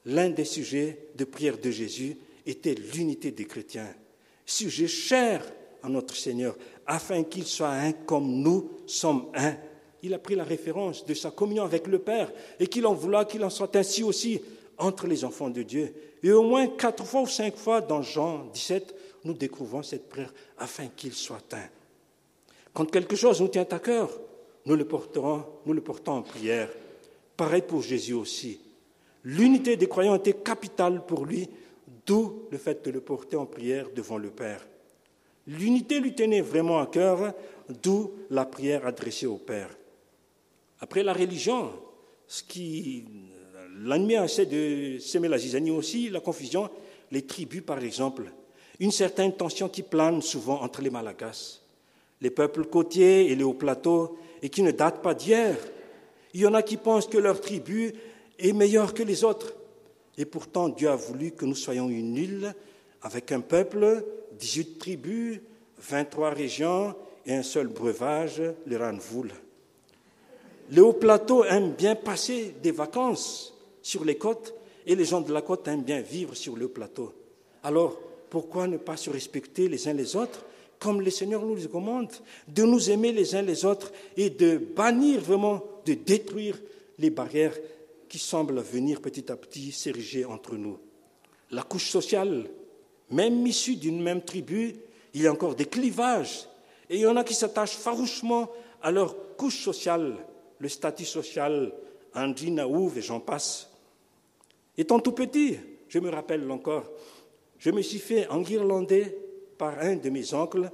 l'un 0.06 0.30
des 0.30 0.46
sujets 0.46 1.08
de 1.16 1.24
prière 1.24 1.58
de 1.58 1.72
Jésus 1.72 2.18
était 2.46 2.76
l'unité 2.76 3.32
des 3.32 3.46
chrétiens, 3.46 3.92
sujet 4.46 4.88
cher 4.88 5.44
à 5.82 5.90
notre 5.90 6.16
Seigneur, 6.16 6.58
afin 6.88 7.24
qu'il 7.24 7.46
soit 7.46 7.70
un 7.70 7.92
comme 7.92 8.28
nous 8.28 8.70
sommes 8.86 9.26
un. 9.34 9.54
Il 10.04 10.14
a 10.14 10.20
pris 10.20 10.36
la 10.36 10.44
référence 10.44 11.06
de 11.06 11.14
sa 11.14 11.32
communion 11.32 11.64
avec 11.64 11.88
le 11.88 12.00
Père 12.00 12.32
et 12.60 12.68
qu'il 12.68 12.86
en 12.86 12.94
voulait 12.94 13.26
qu'il 13.26 13.44
en 13.44 13.50
soit 13.50 13.76
ainsi 13.76 14.04
aussi 14.04 14.42
entre 14.78 15.08
les 15.08 15.24
enfants 15.24 15.50
de 15.50 15.64
Dieu. 15.64 15.94
Et 16.22 16.32
au 16.32 16.44
moins 16.44 16.68
quatre 16.68 17.06
fois 17.06 17.22
ou 17.22 17.28
cinq 17.28 17.56
fois 17.56 17.82
dans 17.82 18.02
Jean 18.02 18.46
17, 18.54 18.96
nous 19.24 19.34
découvrons 19.34 19.84
cette 19.84 20.08
prière 20.10 20.34
afin 20.58 20.88
qu'il 20.96 21.14
soit 21.14 21.54
un. 21.54 21.68
Quand 22.74 22.90
quelque 22.92 23.16
chose 23.16 23.42
nous 23.42 23.48
tient 23.48 23.68
à 23.70 23.80
cœur, 23.80 24.10
nous 24.66 24.76
le 24.76 24.86
porterons, 24.86 25.44
nous 25.66 25.74
le 25.74 25.82
portons 25.82 26.14
en 26.14 26.22
prière. 26.22 26.70
Pareil 27.38 27.62
pour 27.62 27.82
Jésus 27.82 28.14
aussi. 28.14 28.60
L'unité 29.24 29.78
des 29.78 29.88
croyants 29.88 30.16
était 30.16 30.34
capitale 30.34 31.04
pour 31.06 31.26
lui, 31.26 31.50
d'où 32.06 32.44
le 32.52 32.58
fait 32.58 32.86
de 32.86 32.92
le 32.92 33.02
porter 33.02 33.38
en 33.38 33.46
prière 33.46 33.88
devant 33.96 34.18
le 34.18 34.30
Père. 34.30 34.66
L'unité 35.48 36.00
lui 36.00 36.14
tenait 36.14 36.42
vraiment 36.42 36.80
à 36.80 36.88
cœur, 36.88 37.34
d'où 37.84 38.12
la 38.30 38.46
prière 38.46 38.86
adressée 38.86 39.26
au 39.26 39.38
Père. 39.38 39.70
Après 40.80 41.04
la 41.04 41.14
religion, 41.14 41.72
ce 42.28 42.44
qui 42.44 43.06
l'ennemi 43.84 44.16
essaie 44.16 44.46
de 44.46 45.00
semer 45.00 45.28
la 45.28 45.38
zizanie 45.38 45.72
aussi, 45.72 46.10
la 46.10 46.20
confusion, 46.20 46.70
les 47.12 47.24
tribus 47.24 47.62
par 47.62 47.84
exemple. 47.84 48.32
une 48.80 48.92
certaine 48.92 49.34
tension 49.34 49.70
qui 49.70 49.84
plane 49.84 50.22
souvent 50.22 50.62
entre 50.62 50.82
les 50.82 50.90
Malagasy, 50.90 51.62
les 52.22 52.30
peuples 52.30 52.66
côtiers 52.66 53.32
et 53.32 53.36
les 53.36 53.44
hauts 53.44 53.54
plateaux, 53.54 54.18
et 54.42 54.50
qui 54.50 54.64
ne 54.64 54.72
datent 54.72 55.02
pas 55.02 55.14
d'hier. 55.14 55.58
Il 56.34 56.42
y 56.42 56.46
en 56.46 56.54
a 56.54 56.62
qui 56.62 56.78
pensent 56.78 57.08
que 57.08 57.18
leur 57.18 57.40
tribu 57.40 57.94
est 58.38 58.54
meilleure 58.54 58.94
que 58.94 59.04
les 59.04 59.24
autres. 59.24 59.54
Et 60.18 60.26
pourtant, 60.26 60.70
Dieu 60.70 60.90
a 60.90 60.96
voulu 60.96 61.32
que 61.32 61.46
nous 61.46 61.56
soyons 61.56 61.90
une 61.90 62.16
île 62.16 62.54
avec 63.02 63.32
un 63.32 63.42
peuple, 63.42 64.04
18 64.40 64.80
tribus, 64.80 65.40
23 65.78 66.30
régions 66.32 66.96
et 67.26 67.34
un 67.34 67.44
seul 67.44 67.68
breuvage, 67.68 68.42
le 68.66 68.78
Ranvoul. 68.78 69.32
Les 70.72 70.82
hauts 70.82 70.94
plateaux 70.94 71.44
aiment 71.44 71.74
bien 71.74 71.96
passer 71.96 72.56
des 72.62 72.72
vacances 72.72 73.54
sur 73.82 74.04
les 74.04 74.18
côtes 74.18 74.54
et 74.86 74.96
les 74.96 75.06
gens 75.06 75.22
de 75.22 75.34
la 75.34 75.42
côte 75.42 75.68
aiment 75.68 75.84
bien 75.84 76.02
vivre 76.02 76.36
sur 76.36 76.56
le 76.56 76.68
plateau. 76.68 77.14
Alors, 77.64 78.00
pourquoi 78.30 78.68
ne 78.68 78.78
pas 78.78 78.98
se 78.98 79.10
respecter 79.10 79.68
les 79.68 79.88
uns 79.88 79.94
les 79.94 80.16
autres 80.16 80.44
comme 80.80 81.02
le 81.02 81.10
Seigneur 81.10 81.44
nous 81.44 81.56
le 81.56 81.68
commande, 81.68 82.12
de 82.48 82.64
nous 82.64 82.92
aimer 82.92 83.12
les 83.12 83.34
uns 83.34 83.42
les 83.42 83.64
autres 83.66 83.92
et 84.18 84.30
de 84.30 84.58
bannir 84.58 85.22
vraiment, 85.22 85.64
de 85.86 85.94
détruire 85.94 86.60
les 87.00 87.10
barrières 87.10 87.58
qui 88.10 88.20
semblent 88.20 88.60
venir 88.60 89.02
petit 89.02 89.32
à 89.32 89.36
petit 89.36 89.72
s'ériger 89.72 90.26
entre 90.26 90.56
nous? 90.58 90.78
La 91.52 91.64
couche 91.64 91.90
sociale, 91.90 92.50
même 93.12 93.46
issue 93.46 93.76
d'une 93.76 94.02
même 94.02 94.22
tribu, 94.22 94.76
il 95.14 95.22
y 95.22 95.28
a 95.28 95.32
encore 95.32 95.56
des 95.56 95.66
clivages 95.66 96.48
et 96.90 96.96
il 96.96 97.02
y 97.02 97.08
en 97.08 97.16
a 97.16 97.24
qui 97.24 97.34
s'attachent 97.34 97.78
farouchement 97.78 98.50
à 98.82 98.92
leur 98.92 99.36
couche 99.36 99.64
sociale, 99.64 100.18
le 100.60 100.70
statut 100.70 101.06
social, 101.06 101.74
Andy 102.14 102.52
Naouv 102.52 102.98
et 102.98 103.02
j'en 103.02 103.20
passe. 103.20 103.70
Étant 104.78 105.00
tout 105.00 105.12
petit, 105.14 105.58
je 105.88 106.00
me 106.00 106.10
rappelle 106.10 106.50
encore, 106.52 106.86
je 107.58 107.72
me 107.72 107.82
suis 107.82 108.00
fait 108.00 108.28
enguirlander 108.28 109.18
par 109.58 109.80
un 109.80 109.96
de 109.96 110.10
mes 110.10 110.34
oncles 110.34 110.70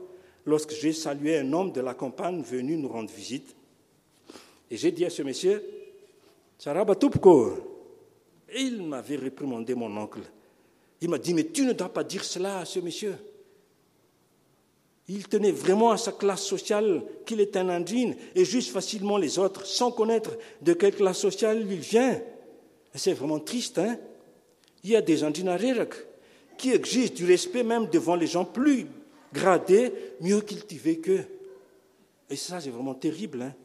lorsque 0.45 0.71
j'ai 0.71 0.93
salué 0.93 1.37
un 1.37 1.53
homme 1.53 1.71
de 1.71 1.81
la 1.81 1.93
campagne 1.93 2.41
venu 2.41 2.77
nous 2.77 2.89
rendre 2.89 3.11
visite. 3.11 3.55
Et 4.69 4.77
j'ai 4.77 4.91
dit 4.91 5.05
à 5.05 5.09
ce 5.09 5.21
monsieur, 5.21 5.63
Et 8.49 8.61
il 8.61 8.83
m'avait 8.83 9.15
réprimandé 9.15 9.75
mon 9.75 9.95
oncle. 9.97 10.21
Il 11.01 11.09
m'a 11.09 11.17
dit, 11.17 11.33
mais 11.33 11.45
tu 11.45 11.65
ne 11.65 11.73
dois 11.73 11.89
pas 11.89 12.03
dire 12.03 12.23
cela 12.23 12.59
à 12.59 12.65
ce 12.65 12.79
monsieur. 12.79 13.15
Il 15.07 15.27
tenait 15.27 15.51
vraiment 15.51 15.91
à 15.91 15.97
sa 15.97 16.11
classe 16.11 16.43
sociale, 16.43 17.03
qu'il 17.25 17.41
est 17.41 17.57
un 17.57 17.69
indigène, 17.69 18.15
et 18.35 18.45
juste 18.45 18.71
facilement 18.71 19.17
les 19.17 19.39
autres, 19.39 19.65
sans 19.65 19.91
connaître 19.91 20.37
de 20.61 20.73
quelle 20.73 20.95
classe 20.95 21.17
sociale 21.17 21.65
il 21.69 21.79
vient. 21.79 22.21
C'est 22.93 23.13
vraiment 23.13 23.39
triste, 23.39 23.79
hein 23.79 23.97
Il 24.83 24.91
y 24.91 24.95
a 24.95 25.01
des 25.01 25.23
indigènes 25.23 25.87
qui 26.57 26.71
exigent 26.71 27.13
du 27.13 27.25
respect 27.25 27.63
même 27.63 27.87
devant 27.87 28.15
les 28.15 28.27
gens 28.27 28.45
plus 28.45 28.85
gradés, 29.33 29.91
mieux 30.19 30.41
cultivés 30.41 30.99
qu'eux. 30.99 31.25
Et 32.29 32.35
ça, 32.35 32.61
c'est 32.61 32.69
vraiment 32.69 32.93
terrible. 32.93 33.41
Hein 33.41 33.55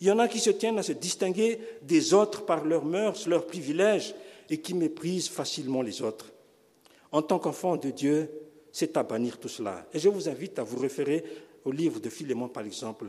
Il 0.00 0.08
y 0.08 0.10
en 0.10 0.18
a 0.18 0.26
qui 0.26 0.40
se 0.40 0.50
tiennent 0.50 0.78
à 0.78 0.82
se 0.82 0.92
distinguer 0.92 1.60
des 1.82 2.12
autres 2.12 2.44
par 2.44 2.64
leurs 2.64 2.84
mœurs, 2.84 3.26
leurs 3.28 3.46
privilèges, 3.46 4.14
et 4.50 4.58
qui 4.58 4.74
méprisent 4.74 5.28
facilement 5.28 5.80
les 5.80 6.02
autres. 6.02 6.33
En 7.14 7.22
tant 7.22 7.38
qu'enfant 7.38 7.76
de 7.76 7.90
Dieu, 7.90 8.28
c'est 8.72 8.96
à 8.96 9.04
bannir 9.04 9.38
tout 9.38 9.46
cela. 9.46 9.86
Et 9.94 10.00
je 10.00 10.08
vous 10.08 10.28
invite 10.28 10.58
à 10.58 10.64
vous 10.64 10.80
référer 10.80 11.22
au 11.64 11.70
livre 11.70 12.00
de 12.00 12.10
Philémon, 12.10 12.48
par 12.48 12.66
exemple. 12.66 13.06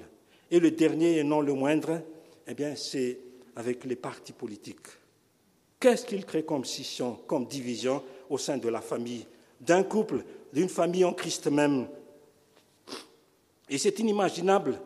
Et 0.52 0.60
le 0.60 0.70
dernier, 0.70 1.18
et 1.18 1.24
non 1.24 1.42
le 1.42 1.54
moindre, 1.54 2.04
eh 2.46 2.54
bien, 2.54 2.76
c'est 2.76 3.18
avec 3.56 3.84
les 3.84 3.96
partis 3.96 4.32
politiques. 4.32 4.86
Qu'est-ce 5.80 6.06
qu'ils 6.06 6.24
créent 6.24 6.46
comme 6.46 6.66
scission, 6.66 7.18
comme 7.26 7.48
division 7.48 8.04
au 8.30 8.38
sein 8.38 8.60
de 8.60 8.70
la 8.70 8.80
famille, 8.80 9.26
d'un 9.60 9.82
couple, 9.82 10.24
d'une 10.54 10.70
famille 10.70 11.04
en 11.04 11.14
Christ 11.14 11.48
même? 11.48 11.88
Et 13.68 13.80
c'est 13.80 13.98
inimaginable. 13.98 14.80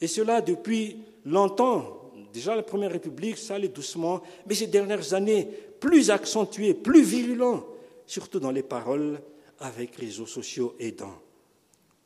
Et 0.00 0.06
cela 0.06 0.40
depuis 0.40 0.96
longtemps. 1.26 2.10
Déjà 2.32 2.56
la 2.56 2.62
Première 2.62 2.92
République, 2.92 3.36
ça 3.36 3.56
allait 3.56 3.68
doucement, 3.68 4.22
mais 4.46 4.54
ces 4.54 4.66
dernières 4.66 5.12
années, 5.12 5.46
plus 5.78 6.10
accentué, 6.10 6.72
plus 6.72 7.02
virulent, 7.02 7.75
surtout 8.06 8.40
dans 8.40 8.50
les 8.50 8.62
paroles, 8.62 9.20
avec 9.60 9.96
réseaux 9.96 10.26
sociaux 10.26 10.74
aidants. 10.78 11.18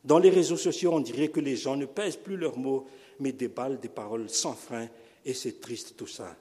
Dans 0.03 0.19
les 0.19 0.29
réseaux 0.29 0.57
sociaux, 0.57 0.91
on 0.93 0.99
dirait 0.99 1.27
que 1.27 1.39
les 1.39 1.55
gens 1.55 1.75
ne 1.75 1.85
pèsent 1.85 2.17
plus 2.17 2.37
leurs 2.37 2.57
mots, 2.57 2.87
mais 3.19 3.31
déballent 3.31 3.79
des 3.79 3.89
paroles 3.89 4.29
sans 4.29 4.53
frein, 4.53 4.87
et 5.23 5.33
c'est 5.33 5.59
triste 5.59 5.95
tout 5.95 6.07
ça. 6.07 6.35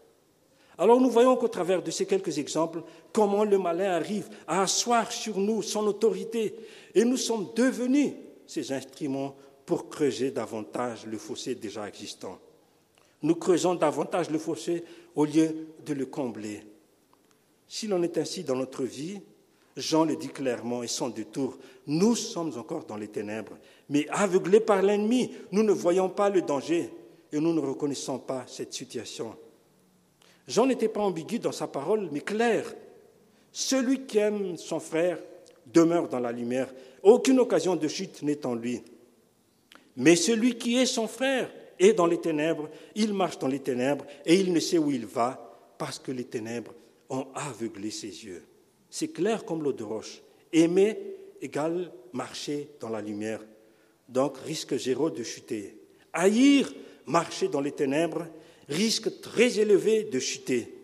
Alors 0.79 0.99
nous 0.99 1.11
voyons 1.11 1.37
qu'au 1.37 1.49
travers 1.49 1.83
de 1.83 1.91
ces 1.91 2.07
quelques 2.07 2.39
exemples, 2.39 2.83
comment 3.13 3.45
le 3.45 3.59
malin 3.59 3.93
arrive 3.93 4.31
à 4.47 4.63
asseoir 4.63 5.13
sur 5.13 5.39
nous 5.39 5.61
son 5.61 5.87
autorité. 5.87 6.55
Et 6.95 7.05
nous 7.05 7.19
sommes 7.19 7.49
devenus 7.55 8.15
ces 8.47 8.73
instruments 8.73 9.37
pour 9.67 9.91
creuser 9.91 10.31
davantage 10.31 11.05
le 11.05 11.19
fossé 11.19 11.55
déjà 11.55 11.87
existant. 11.87 12.39
Nous 13.23 13.35
creusons 13.35 13.75
davantage 13.75 14.31
le 14.31 14.39
fossé 14.39 14.83
au 15.15 15.27
lieu 15.27 15.67
de 15.85 15.93
le 15.93 16.07
combler. 16.07 16.63
S'il 17.69 17.93
en 17.93 18.03
est 18.03 18.17
ainsi 18.17 18.43
dans 18.43 18.57
notre 18.57 18.85
vie, 18.85 19.21
Jean 19.77 20.05
le 20.05 20.17
dit 20.17 20.29
clairement 20.29 20.83
et 20.83 20.89
sans 20.89 21.09
détour, 21.09 21.59
nous 21.87 22.17
sommes 22.17 22.53
encore 22.59 22.85
dans 22.85 22.97
les 22.97 23.09
ténèbres, 23.09 23.57
mais 23.89 24.07
aveuglés 24.11 24.61
par 24.61 24.83
l'ennemi, 24.83 25.31
nous 25.53 25.63
ne 25.63 25.73
voyons 25.73 26.09
pas 26.09 26.29
le 26.29 26.43
danger 26.43 26.91
et 27.33 27.41
nous 27.41 27.53
ne 27.53 27.61
reconnaissons 27.61 28.19
pas 28.19 28.45
cette 28.47 28.73
situation. 28.73 29.37
Jean 30.47 30.67
n'était 30.67 30.89
pas 30.89 31.01
ambigu 31.01 31.39
dans 31.39 31.53
sa 31.53 31.69
parole, 31.69 32.09
mais 32.11 32.21
clair. 32.21 32.75
Celui 33.53 34.07
qui 34.07 34.19
aime 34.19 34.57
son 34.57 34.81
frère 34.81 35.19
demeure 35.67 36.09
dans 36.09 36.19
la 36.19 36.33
lumière. 36.33 36.73
Aucune 37.03 37.39
occasion 37.41 37.77
de 37.77 37.89
chute 37.89 38.23
n'est 38.23 38.45
en 38.45 38.55
lui. 38.55 38.83
Mais 39.97 40.17
celui 40.17 40.57
qui 40.57 40.77
est 40.77 40.87
son 40.87 41.07
frère 41.07 41.51
est 41.79 41.93
dans 41.93 42.07
les 42.07 42.21
ténèbres. 42.21 42.69
Il 42.95 43.15
marche 43.15 43.39
dans 43.39 43.49
les 43.49 43.61
ténèbres 43.61 44.05
et 44.25 44.35
il 44.35 44.53
ne 44.53 44.61
sait 44.61 44.79
où 44.79 44.91
il 44.91 45.07
va 45.07 45.75
parce 45.79 45.99
que 45.99 46.13
les 46.13 46.25
ténèbres 46.25 46.75
ont 47.09 47.27
aveuglé 47.35 47.91
ses 47.91 48.25
yeux. 48.25 48.45
C'est 48.91 49.09
clair 49.09 49.45
comme 49.45 49.63
l'eau 49.63 49.73
de 49.73 49.85
roche. 49.85 50.21
Aimer 50.53 50.99
égale 51.41 51.93
marcher 52.13 52.69
dans 52.81 52.89
la 52.89 53.01
lumière. 53.01 53.41
Donc 54.09 54.37
risque 54.39 54.77
zéro 54.77 55.11
de 55.11 55.23
chuter. 55.23 55.77
Haïr, 56.13 56.73
marcher 57.07 57.49
dans 57.49 57.61
les 57.61 57.73
ténèbres, 57.73 58.27
risque 58.69 59.21
très 59.21 59.59
élevé 59.59 60.05
de 60.05 60.19
chuter. 60.19 60.75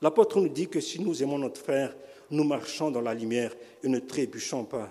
L'apôtre 0.00 0.40
nous 0.40 0.48
dit 0.48 0.68
que 0.68 0.80
si 0.80 1.00
nous 1.00 1.22
aimons 1.22 1.38
notre 1.38 1.60
frère, 1.60 1.94
nous 2.30 2.44
marchons 2.44 2.90
dans 2.90 3.00
la 3.00 3.14
lumière 3.14 3.54
et 3.82 3.88
ne 3.88 3.98
trébuchons 3.98 4.64
pas. 4.64 4.90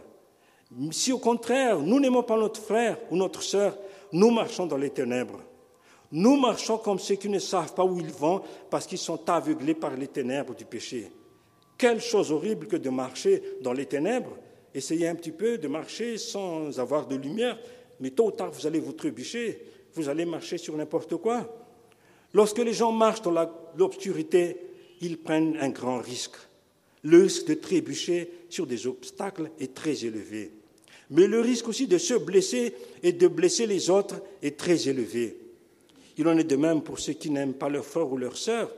Si 0.91 1.11
au 1.11 1.19
contraire, 1.19 1.79
nous 1.79 1.99
n'aimons 1.99 2.23
pas 2.23 2.37
notre 2.37 2.61
frère 2.61 2.97
ou 3.11 3.15
notre 3.15 3.41
sœur, 3.41 3.77
nous 4.11 4.31
marchons 4.31 4.65
dans 4.65 4.77
les 4.77 4.89
ténèbres. 4.89 5.41
Nous 6.11 6.35
marchons 6.37 6.77
comme 6.77 6.99
ceux 6.99 7.15
qui 7.15 7.29
ne 7.29 7.39
savent 7.39 7.73
pas 7.73 7.83
où 7.83 7.99
ils 7.99 8.11
vont 8.11 8.41
parce 8.69 8.85
qu'ils 8.85 8.99
sont 8.99 9.29
aveuglés 9.29 9.73
par 9.73 9.95
les 9.95 10.07
ténèbres 10.07 10.55
du 10.55 10.65
péché. 10.65 11.11
Quelle 11.77 12.01
chose 12.01 12.31
horrible 12.31 12.67
que 12.67 12.77
de 12.77 12.89
marcher 12.89 13.41
dans 13.61 13.73
les 13.73 13.85
ténèbres. 13.85 14.37
Essayez 14.73 15.07
un 15.07 15.15
petit 15.15 15.31
peu 15.31 15.57
de 15.57 15.67
marcher 15.67 16.17
sans 16.17 16.79
avoir 16.79 17.07
de 17.07 17.15
lumière, 17.15 17.57
mais 17.99 18.11
tôt 18.11 18.27
ou 18.27 18.31
tard 18.31 18.51
vous 18.51 18.67
allez 18.67 18.79
vous 18.79 18.93
trébucher, 18.93 19.61
vous 19.93 20.09
allez 20.09 20.25
marcher 20.25 20.57
sur 20.57 20.75
n'importe 20.75 21.15
quoi. 21.17 21.65
Lorsque 22.33 22.59
les 22.59 22.73
gens 22.73 22.91
marchent 22.91 23.21
dans 23.21 23.49
l'obscurité, 23.77 24.57
ils 25.01 25.17
prennent 25.17 25.57
un 25.59 25.69
grand 25.69 25.99
risque. 25.99 26.35
Le 27.03 27.23
risque 27.23 27.47
de 27.47 27.53
trébucher 27.53 28.29
sur 28.49 28.67
des 28.67 28.87
obstacles 28.87 29.51
est 29.59 29.73
très 29.73 30.05
élevé. 30.05 30.51
Mais 31.11 31.27
le 31.27 31.39
risque 31.39 31.67
aussi 31.67 31.87
de 31.87 31.97
se 31.97 32.15
blesser 32.15 32.73
et 33.03 33.13
de 33.13 33.27
blesser 33.27 33.67
les 33.67 33.89
autres 33.89 34.21
est 34.41 34.57
très 34.57 34.89
élevé. 34.89 35.37
Il 36.17 36.27
en 36.27 36.37
est 36.37 36.45
de 36.45 36.55
même 36.55 36.81
pour 36.81 36.99
ceux 36.99 37.13
qui 37.13 37.29
n'aiment 37.29 37.53
pas 37.53 37.69
leur 37.69 37.85
frère 37.85 38.11
ou 38.11 38.17
leur 38.17 38.37
sœur. 38.37 38.73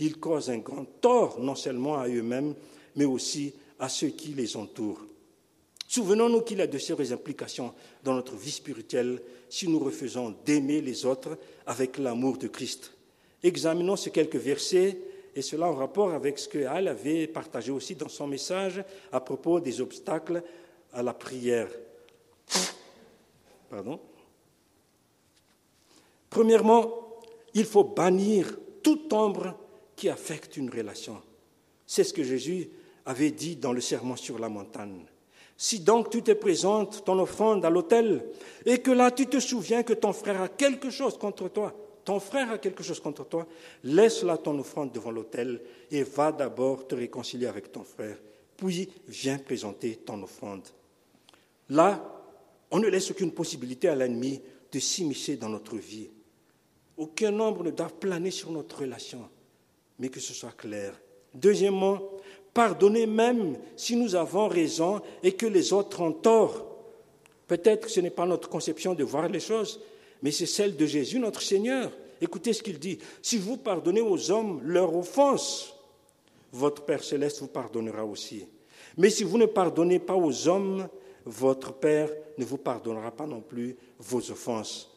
Ils 0.00 0.18
causent 0.18 0.50
un 0.50 0.58
grand 0.58 0.84
tort 1.00 1.40
non 1.40 1.54
seulement 1.54 1.98
à 1.98 2.08
eux-mêmes, 2.08 2.54
mais 2.96 3.04
aussi 3.04 3.54
à 3.78 3.88
ceux 3.88 4.08
qui 4.08 4.28
les 4.28 4.56
entourent. 4.56 5.04
Souvenons-nous 5.86 6.42
qu'il 6.42 6.60
a 6.60 6.66
de 6.66 6.78
sérieuses 6.78 7.12
implications 7.12 7.72
dans 8.04 8.14
notre 8.14 8.36
vie 8.36 8.50
spirituelle 8.50 9.22
si 9.48 9.68
nous 9.68 9.78
refusons 9.78 10.34
d'aimer 10.44 10.80
les 10.80 11.06
autres 11.06 11.38
avec 11.66 11.96
l'amour 11.96 12.36
de 12.36 12.46
Christ. 12.46 12.92
Examinons 13.42 13.96
ces 13.96 14.10
quelques 14.10 14.36
versets, 14.36 14.98
et 15.34 15.42
cela 15.42 15.68
en 15.68 15.74
rapport 15.74 16.12
avec 16.12 16.38
ce 16.38 16.48
que 16.48 16.64
Al 16.66 16.88
avait 16.88 17.26
partagé 17.26 17.70
aussi 17.70 17.94
dans 17.94 18.08
son 18.08 18.26
message 18.26 18.84
à 19.12 19.20
propos 19.20 19.60
des 19.60 19.80
obstacles 19.80 20.42
à 20.92 21.02
la 21.02 21.14
prière. 21.14 21.68
Pardon. 23.70 24.00
Premièrement, 26.28 26.92
il 27.54 27.64
faut 27.64 27.84
bannir 27.84 28.58
toute 28.82 29.12
ombre 29.12 29.54
qui 29.98 30.08
affecte 30.08 30.56
une 30.56 30.70
relation. 30.70 31.20
C'est 31.84 32.04
ce 32.04 32.14
que 32.14 32.22
Jésus 32.22 32.70
avait 33.04 33.32
dit 33.32 33.56
dans 33.56 33.72
le 33.72 33.80
serment 33.80 34.14
sur 34.14 34.38
la 34.38 34.48
montagne. 34.48 35.04
Si 35.56 35.80
donc 35.80 36.10
tu 36.10 36.22
te 36.22 36.30
présentes 36.30 37.04
ton 37.04 37.18
offrande 37.18 37.64
à 37.64 37.70
l'autel 37.70 38.24
et 38.64 38.78
que 38.78 38.92
là 38.92 39.10
tu 39.10 39.26
te 39.26 39.40
souviens 39.40 39.82
que 39.82 39.94
ton 39.94 40.12
frère 40.12 40.40
a 40.40 40.48
quelque 40.48 40.88
chose 40.88 41.18
contre 41.18 41.48
toi, 41.48 41.74
ton 42.04 42.20
frère 42.20 42.52
a 42.52 42.58
quelque 42.58 42.84
chose 42.84 43.00
contre 43.00 43.26
toi, 43.26 43.46
laisse 43.82 44.22
là 44.22 44.38
ton 44.38 44.56
offrande 44.60 44.92
devant 44.92 45.10
l'autel 45.10 45.60
et 45.90 46.04
va 46.04 46.30
d'abord 46.30 46.86
te 46.86 46.94
réconcilier 46.94 47.46
avec 47.46 47.72
ton 47.72 47.82
frère, 47.82 48.16
puis 48.56 48.88
viens 49.08 49.38
présenter 49.38 49.96
ton 49.96 50.22
offrande. 50.22 50.62
Là, 51.70 52.22
on 52.70 52.78
ne 52.78 52.86
laisse 52.86 53.10
aucune 53.10 53.32
possibilité 53.32 53.88
à 53.88 53.96
l'ennemi 53.96 54.40
de 54.70 54.78
s'immiscer 54.78 55.36
dans 55.36 55.48
notre 55.48 55.76
vie. 55.76 56.08
Aucun 56.96 57.38
ombre 57.40 57.64
ne 57.64 57.70
doit 57.70 57.88
planer 57.88 58.30
sur 58.30 58.52
notre 58.52 58.80
relation, 58.80 59.28
mais 59.98 60.08
que 60.08 60.20
ce 60.20 60.32
soit 60.32 60.56
clair. 60.56 60.98
Deuxièmement, 61.34 62.00
pardonner 62.54 63.06
même 63.06 63.56
si 63.76 63.96
nous 63.96 64.14
avons 64.14 64.48
raison 64.48 65.00
et 65.22 65.32
que 65.32 65.46
les 65.46 65.72
autres 65.72 66.00
ont 66.00 66.12
tort. 66.12 66.66
Peut-être 67.46 67.86
que 67.86 67.90
ce 67.90 68.00
n'est 68.00 68.10
pas 68.10 68.26
notre 68.26 68.48
conception 68.48 68.94
de 68.94 69.04
voir 69.04 69.28
les 69.28 69.40
choses, 69.40 69.80
mais 70.22 70.30
c'est 70.30 70.46
celle 70.46 70.76
de 70.76 70.86
Jésus, 70.86 71.18
notre 71.18 71.42
Seigneur. 71.42 71.90
Écoutez 72.20 72.52
ce 72.52 72.62
qu'il 72.62 72.78
dit. 72.78 72.98
Si 73.22 73.38
vous 73.38 73.56
pardonnez 73.56 74.00
aux 74.00 74.30
hommes 74.30 74.60
leur 74.64 74.94
offense, 74.96 75.74
votre 76.52 76.82
Père 76.82 77.04
céleste 77.04 77.40
vous 77.40 77.48
pardonnera 77.48 78.04
aussi. 78.04 78.46
Mais 78.96 79.10
si 79.10 79.24
vous 79.24 79.38
ne 79.38 79.46
pardonnez 79.46 79.98
pas 79.98 80.16
aux 80.16 80.48
hommes, 80.48 80.88
votre 81.24 81.72
Père 81.72 82.10
ne 82.36 82.44
vous 82.44 82.58
pardonnera 82.58 83.10
pas 83.10 83.26
non 83.26 83.40
plus 83.40 83.76
vos 83.98 84.30
offenses. 84.30 84.90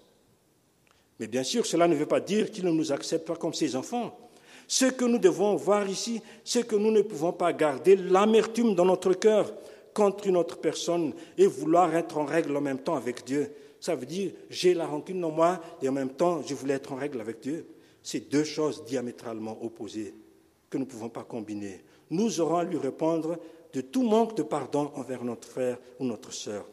Mais 1.20 1.28
bien 1.28 1.44
sûr, 1.44 1.66
cela 1.66 1.88
ne 1.88 1.96
veut 1.96 2.08
pas 2.08 2.20
dire 2.20 2.50
qu'il 2.50 2.66
ne 2.66 2.72
nous 2.72 2.92
accepte 2.92 3.28
pas 3.28 3.36
comme 3.36 3.54
ses 3.54 3.76
enfants. 3.76 4.31
Ce 4.72 4.86
que 4.86 5.04
nous 5.04 5.18
devons 5.18 5.58
voir 5.58 5.90
ici, 5.90 6.22
c'est 6.46 6.66
que 6.66 6.78
nous 6.78 6.92
ne 6.92 7.02
pouvons 7.02 7.34
pas 7.34 7.52
garder 7.52 7.98
l'amertume 7.98 8.74
dans 8.74 8.86
notre 8.86 9.12
cœur 9.12 9.54
contre 9.94 10.28
une 10.28 10.38
autre 10.38 10.60
personne 10.60 11.12
et 11.38 11.46
vouloir 11.46 11.94
être 11.94 12.18
en 12.18 12.24
règle 12.24 12.56
en 12.56 12.62
même 12.62 12.80
temps 12.80 12.96
avec 12.96 13.26
Dieu. 13.26 13.52
Ça 13.82 13.96
veut 13.96 14.06
dire, 14.06 14.32
j'ai 14.50 14.74
la 14.74 14.88
rancune 14.88 15.26
en 15.26 15.30
moi 15.30 15.60
et 15.82 15.90
en 15.90 15.92
même 15.92 16.12
temps, 16.12 16.42
je 16.48 16.56
voulais 16.56 16.76
être 16.76 16.94
en 16.94 16.96
règle 16.96 17.20
avec 17.20 17.42
Dieu. 17.42 17.68
C'est 18.02 18.32
deux 18.32 18.46
choses 18.46 18.86
diamétralement 18.86 19.62
opposées 19.62 20.16
que 20.70 20.78
nous 20.78 20.86
ne 20.86 20.90
pouvons 20.90 21.10
pas 21.10 21.26
combiner. 21.26 21.84
Nous 22.10 22.40
aurons 22.40 22.56
à 22.56 22.64
lui 22.64 22.78
répondre 22.78 23.40
de 23.74 23.82
tout 23.82 24.04
manque 24.04 24.38
de 24.38 24.44
pardon 24.44 24.90
envers 24.96 25.26
notre 25.26 25.50
frère 25.50 25.80
ou 26.00 26.06
notre 26.06 26.32
sœur. 26.32 26.66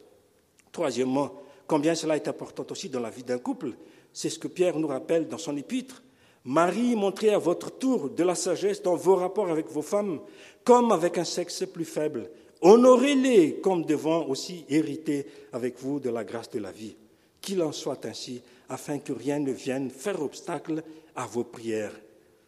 Troisièmement, 0.71 1.33
combien 1.67 1.95
cela 1.95 2.15
est 2.15 2.29
important 2.29 2.65
aussi 2.69 2.87
dans 2.87 3.01
la 3.01 3.09
vie 3.09 3.23
d'un 3.23 3.39
couple, 3.39 3.73
c'est 4.13 4.29
ce 4.29 4.39
que 4.39 4.47
Pierre 4.47 4.79
nous 4.79 4.87
rappelle 4.87 5.27
dans 5.27 5.37
son 5.37 5.57
épître. 5.57 6.01
Marie, 6.45 6.95
montrez 6.95 7.29
à 7.29 7.37
votre 7.37 7.71
tour 7.71 8.09
de 8.09 8.23
la 8.23 8.35
sagesse 8.35 8.81
dans 8.81 8.95
vos 8.95 9.15
rapports 9.15 9.49
avec 9.49 9.67
vos 9.67 9.81
femmes, 9.81 10.19
comme 10.63 10.91
avec 10.91 11.17
un 11.17 11.25
sexe 11.25 11.65
plus 11.65 11.85
faible. 11.85 12.29
Honorez-les 12.61 13.55
comme 13.55 13.85
devant 13.85 14.25
aussi 14.27 14.65
hériter 14.69 15.25
avec 15.53 15.79
vous 15.79 15.99
de 15.99 16.09
la 16.09 16.23
grâce 16.23 16.49
de 16.49 16.59
la 16.59 16.71
vie. 16.71 16.95
Qu'il 17.41 17.61
en 17.61 17.71
soit 17.71 18.05
ainsi, 18.05 18.41
afin 18.67 18.99
que 18.99 19.13
rien 19.13 19.39
ne 19.39 19.51
vienne 19.51 19.89
faire 19.89 20.21
obstacle 20.21 20.83
à 21.15 21.25
vos 21.25 21.43
prières. 21.43 21.99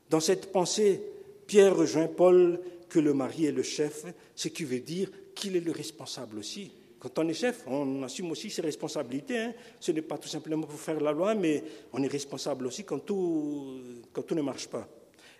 Dans 0.10 0.20
cette 0.20 0.52
pensée, 0.52 1.02
Pierre 1.48 1.76
rejoint 1.76 2.08
Paul 2.08 2.60
que 2.90 3.00
le 3.00 3.14
mari 3.14 3.46
est 3.46 3.52
le 3.52 3.64
chef, 3.64 4.06
ce 4.36 4.50
qui 4.50 4.66
veut 4.66 4.80
dire 4.80 5.10
qu'il 5.34 5.56
est 5.56 5.62
le 5.62 5.72
responsable 5.72 6.40
aussi. 6.40 6.72
Quand 7.02 7.18
on 7.18 7.28
est 7.28 7.34
chef, 7.34 7.64
on 7.66 8.04
assume 8.04 8.30
aussi 8.30 8.52
ses 8.52 8.62
responsabilités. 8.62 9.40
Hein. 9.40 9.54
Ce 9.80 9.92
n'est 9.92 10.04
pas 10.04 10.20
tout 10.20 10.28
simplement 10.28 10.68
pour 10.68 10.80
faire 10.80 11.02
la 11.02 11.12
loi, 11.12 11.34
mais 11.34 11.64
on 11.92 12.04
est 12.04 12.08
responsable 12.08 12.68
aussi 12.68 12.84
quand 12.84 13.00
tout, 13.00 13.80
ne 14.30 14.42
marche 14.42 14.68
pas. 14.68 14.88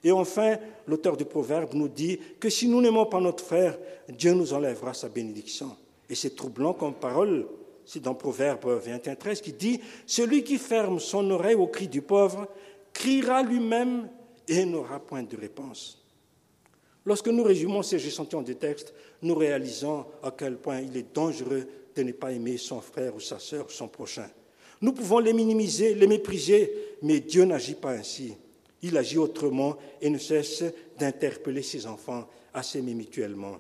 Et 0.04 0.12
enfin, 0.12 0.58
l'auteur 0.88 1.16
du 1.16 1.24
proverbe 1.24 1.76
nous 1.76 1.88
dit 1.88 2.20
que 2.40 2.50
si 2.50 2.68
nous 2.68 2.82
n'aimons 2.82 3.06
pas 3.06 3.20
notre 3.20 3.46
frère, 3.46 3.78
Dieu 4.10 4.34
nous 4.34 4.52
enlèvera 4.54 4.96
sa 4.96 5.08
bénédiction. 5.08 5.78
Et 6.10 6.16
c'est 6.16 6.36
troublant 6.36 6.74
comme 6.74 6.96
parole. 6.96 7.46
C'est 7.86 8.02
dans 8.02 8.16
Proverbe 8.16 8.82
21, 8.84 9.14
13 9.14 9.42
qui 9.42 9.54
dit 9.54 9.80
Celui 10.08 10.44
qui 10.44 10.58
ferme 10.58 11.00
son 11.00 11.30
oreille 11.30 11.56
au 11.56 11.68
cri 11.68 11.88
du 11.88 12.02
pauvre 12.02 12.48
criera 12.92 13.44
lui-même 13.44 14.10
et 14.48 14.66
n'aura 14.66 15.00
point 15.00 15.22
de 15.22 15.38
réponse. 15.38 16.01
Lorsque 17.06 17.28
nous 17.28 17.44
résumons 17.44 17.82
ces 17.82 18.06
échantillons 18.06 18.42
des 18.42 18.56
textes, 18.56 18.94
nous 19.22 19.36
réalisons 19.36 20.06
à 20.22 20.32
quel 20.32 20.58
point 20.58 20.82
il 20.82 20.96
est 20.96 21.14
dangereux 21.14 21.68
de 21.96 22.04
ne 22.04 22.12
pas 22.12 22.32
aimer 22.32 22.58
son 22.58 22.80
frère 22.80 23.16
ou 23.16 23.20
sa 23.20 23.40
sœur 23.40 23.66
ou 23.68 23.72
son 23.72 23.88
prochain. 23.88 24.30
Nous 24.82 24.94
pouvons 24.94 25.20
les 25.20 25.34
minimiser, 25.34 25.96
les 25.96 26.08
mépriser, 26.08 26.96
mais 27.02 27.20
Dieu 27.20 27.44
n'agit 27.46 27.76
pas 27.76 27.92
ainsi. 27.92 28.36
Il 28.82 28.98
agit 28.98 29.18
autrement 29.18 29.78
et 30.02 30.10
ne 30.10 30.18
cesse 30.18 30.64
d'interpeller 30.98 31.62
ses 31.62 31.86
enfants 31.86 32.28
à 32.54 32.64
s'aimer 32.64 32.94
mutuellement. 32.94 33.58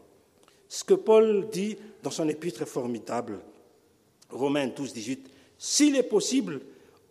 Ce 0.67 0.83
que 0.83 0.93
Paul 0.93 1.47
dit 1.51 1.77
dans 2.01 2.11
son 2.11 2.27
épître 2.29 2.65
formidable. 2.67 3.39
Romains 4.29 4.67
12, 4.67 4.93
18. 4.93 5.29
S'il 5.57 5.95
est 5.95 6.03
possible, 6.03 6.61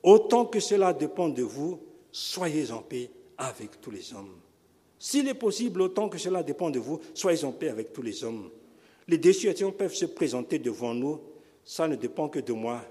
autant 0.03 0.47
que 0.47 0.59
cela 0.59 0.93
dépend 0.93 1.29
de 1.29 1.43
vous, 1.43 1.79
soyez 2.11 2.71
en 2.73 2.83
paix 2.83 3.11
avec 3.37 3.81
tous 3.81 3.90
les 3.90 4.12
hommes. 4.12 4.35
S'il 5.02 5.26
est 5.28 5.34
possible, 5.34 5.80
autant 5.80 6.10
que 6.10 6.18
cela 6.18 6.42
dépend 6.42 6.68
de 6.68 6.78
vous, 6.78 7.00
soyez 7.14 7.42
en 7.44 7.52
paix 7.52 7.70
avec 7.70 7.90
tous 7.90 8.02
les 8.02 8.22
hommes. 8.22 8.50
Les 9.08 9.16
décisions 9.16 9.72
peuvent 9.72 9.94
se 9.94 10.04
présenter 10.04 10.58
devant 10.58 10.92
nous, 10.92 11.18
ça 11.64 11.88
ne 11.88 11.96
dépend 11.96 12.28
que 12.28 12.38
de 12.38 12.52
moi, 12.52 12.82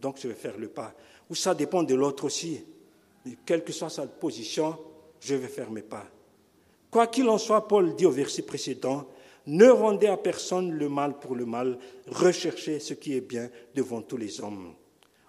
donc 0.00 0.18
je 0.22 0.28
vais 0.28 0.34
faire 0.34 0.56
le 0.56 0.68
pas. 0.68 0.94
Ou 1.28 1.34
ça 1.34 1.56
dépend 1.56 1.82
de 1.82 1.96
l'autre 1.96 2.24
aussi. 2.24 2.64
quelle 3.44 3.64
que 3.64 3.72
soit 3.72 3.90
sa 3.90 4.06
position, 4.06 4.78
je 5.18 5.34
vais 5.34 5.48
faire 5.48 5.72
mes 5.72 5.82
pas. 5.82 6.06
Quoi 6.92 7.08
qu'il 7.08 7.28
en 7.28 7.38
soit, 7.38 7.66
Paul 7.66 7.96
dit 7.96 8.06
au 8.06 8.12
verset 8.12 8.42
précédent, 8.42 9.08
ne 9.48 9.66
rendez 9.66 10.06
à 10.06 10.16
personne 10.16 10.70
le 10.70 10.88
mal 10.88 11.18
pour 11.18 11.34
le 11.34 11.44
mal, 11.44 11.76
recherchez 12.06 12.78
ce 12.78 12.94
qui 12.94 13.16
est 13.16 13.20
bien 13.20 13.50
devant 13.74 14.00
tous 14.00 14.16
les 14.16 14.40
hommes. 14.40 14.74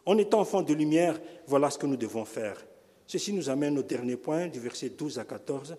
En 0.06 0.16
étant 0.20 0.42
enfants 0.42 0.62
de 0.62 0.76
lumière, 0.76 1.20
voilà 1.48 1.72
ce 1.72 1.80
que 1.80 1.88
nous 1.88 1.98
devons 1.98 2.24
faire. 2.24 2.64
Ceci 3.08 3.34
nous 3.34 3.50
amène 3.50 3.80
au 3.80 3.84
dernier 3.84 4.16
point, 4.16 4.48
du 4.48 4.60
verset 4.60 4.90
12 4.90 5.18
à 5.18 5.24
14. 5.24 5.76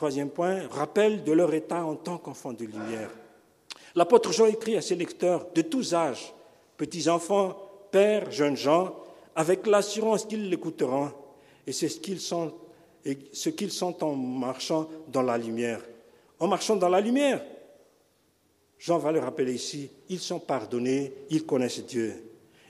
Troisième 0.00 0.30
point, 0.30 0.66
rappel 0.70 1.24
de 1.24 1.32
leur 1.32 1.52
état 1.52 1.84
en 1.84 1.94
tant 1.94 2.16
qu'enfants 2.16 2.54
de 2.54 2.64
lumière. 2.64 3.10
L'apôtre 3.94 4.32
Jean 4.32 4.46
écrit 4.46 4.74
à 4.78 4.80
ses 4.80 4.94
lecteurs 4.94 5.48
de 5.54 5.60
tous 5.60 5.92
âges, 5.92 6.32
petits-enfants, 6.78 7.54
pères, 7.90 8.30
jeunes 8.30 8.56
gens, 8.56 8.96
avec 9.36 9.66
l'assurance 9.66 10.24
qu'ils 10.24 10.48
l'écouteront, 10.48 11.10
et 11.66 11.72
c'est 11.72 11.90
ce 11.90 12.00
qu'ils 12.00 12.18
sont, 12.18 12.54
ce 13.30 13.50
qu'ils 13.50 13.72
sont 13.72 14.02
en 14.02 14.16
marchant 14.16 14.88
dans 15.08 15.20
la 15.20 15.36
lumière. 15.36 15.82
En 16.38 16.48
marchant 16.48 16.76
dans 16.76 16.88
la 16.88 17.02
lumière, 17.02 17.44
Jean 18.78 18.96
va 18.96 19.12
le 19.12 19.20
rappeler 19.20 19.52
ici, 19.52 19.90
ils 20.08 20.18
sont 20.18 20.40
pardonnés, 20.40 21.12
ils 21.28 21.44
connaissent 21.44 21.84
Dieu. 21.84 22.24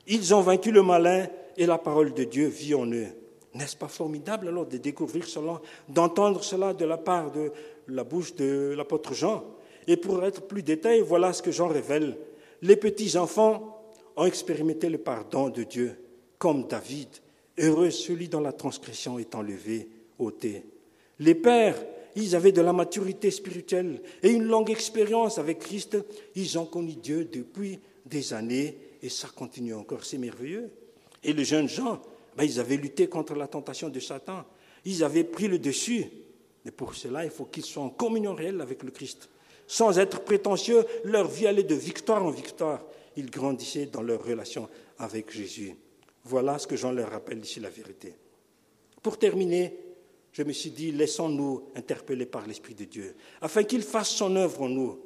Ils 0.09 0.35
ont 0.35 0.40
vaincu 0.40 0.73
le 0.73 0.83
malin 0.83 1.29
et 1.57 1.66
la 1.66 1.79
parole 1.79 2.12
de 2.12 2.25
Dieu 2.25 2.49
vit 2.49 2.75
en 2.75 2.90
eux. 2.90 3.19
N'est-ce 3.55 3.77
pas 3.77 3.89
formidable 3.89 4.49
alors 4.49 4.67
de 4.67 4.77
découvrir 4.77 5.27
cela, 5.27 5.61
d'entendre 5.89 6.45
cela 6.45 6.73
de 6.73 6.85
la 6.85 6.99
part 6.99 7.33
de 7.33 7.51
la 7.89 8.05
bouche 8.05 8.35
de 8.35 8.75
l'apôtre 8.77 9.15
Jean? 9.15 9.45
Et 9.87 9.97
pour 9.97 10.25
être 10.25 10.43
plus 10.43 10.63
détaillé, 10.63 11.03
voilà 11.03 11.33
ce 11.33 11.43
que 11.43 11.51
Jean 11.51 11.69
révèle. 11.69 12.17
Les 12.63 12.77
petits-enfants 12.77 13.83
ont 14.17 14.27
expérimenté 14.27 14.89
le 14.89 14.99
pardon 14.99 15.49
de 15.49 15.65
Dieu, 15.65 15.97
comme 16.39 16.69
David. 16.69 17.09
Heureux 17.59 17.91
celui 17.91 18.29
dont 18.29 18.41
la 18.41 18.53
transgression 18.53 19.19
est 19.19 19.35
enlevée, 19.35 19.89
ôtée. 20.19 20.65
Les 21.19 21.35
pères, 21.35 21.83
ils 22.17 22.37
avaient 22.37 22.53
de 22.53 22.61
la 22.61 22.73
maturité 22.73 23.31
spirituelle 23.31 24.01
et 24.23 24.31
une 24.31 24.45
longue 24.45 24.71
expérience 24.71 25.39
avec 25.39 25.59
Christ. 25.59 25.97
Ils 26.35 26.59
ont 26.59 26.67
connu 26.67 26.95
Dieu 26.95 27.25
depuis 27.25 27.79
des 28.07 28.33
années 28.33 28.77
et 29.03 29.09
ça 29.09 29.29
continue 29.35 29.75
encore. 29.75 30.05
C'est 30.05 30.19
merveilleux. 30.19 30.71
Et 31.23 31.33
les 31.33 31.45
jeunes 31.45 31.69
gens, 31.69 32.01
ben, 32.40 32.46
ils 32.46 32.59
avaient 32.59 32.79
lutté 32.79 33.07
contre 33.07 33.35
la 33.35 33.46
tentation 33.46 33.90
de 33.90 34.00
Satan. 34.00 34.46
Ils 34.87 35.05
avaient 35.05 35.24
pris 35.24 35.46
le 35.46 35.59
dessus. 35.59 36.07
Mais 36.64 36.70
pour 36.70 36.94
cela, 36.94 37.22
il 37.22 37.31
faut 37.31 37.44
qu'ils 37.44 37.66
soient 37.66 37.83
en 37.83 37.90
communion 37.90 38.35
réelle 38.35 38.62
avec 38.62 38.83
le 38.83 38.90
Christ. 38.90 39.29
Sans 39.66 39.98
être 39.98 40.24
prétentieux, 40.24 40.87
leur 41.05 41.29
vie 41.29 41.46
allait 41.46 41.64
de 41.64 41.74
victoire 41.74 42.24
en 42.24 42.31
victoire. 42.31 42.83
Ils 43.14 43.31
grandissaient 43.31 43.87
dans 43.87 44.00
leur 44.00 44.24
relation 44.24 44.70
avec 44.98 45.31
Jésus. 45.31 45.74
Voilà 46.24 46.59
ce 46.59 46.66
que 46.66 46.76
Jean 46.76 46.92
leur 46.92 47.11
rappelle 47.11 47.40
ici 47.40 47.61
la 47.61 47.68
vérité. 47.68 48.14
Pour 49.03 49.18
terminer, 49.18 49.76
je 50.33 50.42
me 50.42 50.53
suis 50.53 50.70
dit, 50.70 50.92
laissons-nous 50.92 51.68
interpeller 51.76 52.24
par 52.24 52.46
l'Esprit 52.46 52.74
de 52.74 52.85
Dieu, 52.85 53.14
afin 53.42 53.64
qu'il 53.64 53.83
fasse 53.83 54.09
son 54.09 54.35
œuvre 54.37 54.62
en 54.62 54.68
nous. 54.70 54.98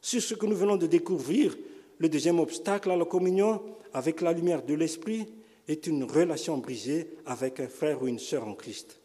Sur 0.00 0.22
ce 0.22 0.32
que 0.32 0.46
nous 0.46 0.56
venons 0.56 0.76
de 0.76 0.86
découvrir, 0.86 1.58
le 1.98 2.08
deuxième 2.08 2.40
obstacle 2.40 2.90
à 2.90 2.96
la 2.96 3.04
communion 3.04 3.60
avec 3.92 4.22
la 4.22 4.32
lumière 4.32 4.62
de 4.62 4.72
l'Esprit, 4.72 5.26
est 5.70 5.86
une 5.86 6.04
relation 6.04 6.58
brisée 6.58 7.08
avec 7.26 7.60
un 7.60 7.68
frère 7.68 8.02
ou 8.02 8.08
une 8.08 8.18
sœur 8.18 8.46
en 8.46 8.54
Christ. 8.54 8.98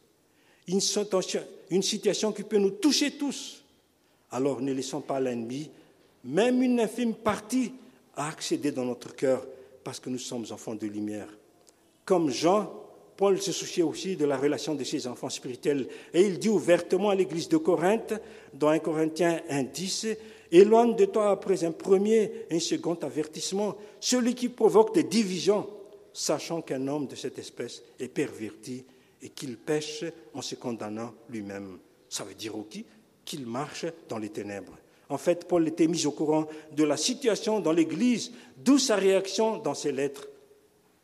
Une 0.68 0.82
situation, 0.82 2.32
qui 2.32 2.44
peut 2.44 2.58
nous 2.58 2.72
toucher 2.72 3.12
tous. 3.12 3.64
Alors 4.32 4.62
ne 4.62 4.74
laissons 4.74 5.02
pas 5.02 5.20
l'ennemi, 5.20 5.70
même 6.24 6.64
une 6.64 6.80
infime 6.80 7.14
partie, 7.14 7.72
à 8.16 8.30
accéder 8.30 8.72
dans 8.72 8.86
notre 8.86 9.16
cœur 9.16 9.46
parce 9.84 10.00
que 10.00 10.10
nous 10.10 10.18
sommes 10.18 10.46
enfants 10.50 10.74
de 10.74 10.88
lumière. 10.88 11.28
Comme 12.04 12.32
Jean, 12.32 12.74
Paul 13.16 13.40
se 13.40 13.52
souciait 13.52 13.84
aussi 13.84 14.16
de 14.16 14.26
la 14.26 14.38
relation 14.38 14.74
de 14.74 14.84
ses 14.84 15.06
enfants 15.06 15.30
spirituels 15.30 15.88
et 16.14 16.22
il 16.22 16.40
dit 16.40 16.50
ouvertement 16.50 17.10
à 17.10 17.16
l'église 17.16 17.48
de 17.48 17.58
Corinthe, 17.58 18.14
dans 18.54 18.70
1 18.70 18.80
Corinthiens 18.80 19.40
1.10, 19.50 20.18
Éloigne 20.52 20.96
de 20.96 21.06
toi 21.06 21.32
après 21.32 21.64
un 21.64 21.72
premier 21.72 22.32
et 22.50 22.56
un 22.56 22.60
second 22.60 22.98
avertissement, 23.02 23.76
celui 24.00 24.34
qui 24.34 24.50
provoque 24.50 24.96
des 24.96 25.04
divisions 25.04 25.68
sachant 26.16 26.62
qu'un 26.62 26.88
homme 26.88 27.08
de 27.08 27.16
cette 27.16 27.38
espèce 27.40 27.84
est 28.00 28.08
perverti 28.08 28.86
et 29.22 29.30
qu'il 29.30 29.58
pêche 29.58 30.06
en 30.34 30.42
se 30.42 30.56
condamnant 30.56 31.14
lui-même. 31.30 31.78
Ça 32.08 32.24
veut 32.24 32.34
dire 32.34 32.58
aussi 32.58 32.86
qu'il 33.26 33.46
marche 33.46 33.86
dans 34.08 34.18
les 34.18 34.30
ténèbres. 34.30 34.78
En 35.10 35.18
fait, 35.18 35.46
Paul 35.46 35.68
était 35.68 35.88
mis 35.88 36.06
au 36.06 36.12
courant 36.12 36.48
de 36.72 36.84
la 36.86 36.96
situation 36.96 37.60
dans 37.60 37.74
l'Église, 37.74 38.32
d'où 38.56 38.80
sa 38.80 38.96
réaction 38.96 39.58
dans 39.58 39.74
ses 39.74 39.92
lettres. 39.92 40.30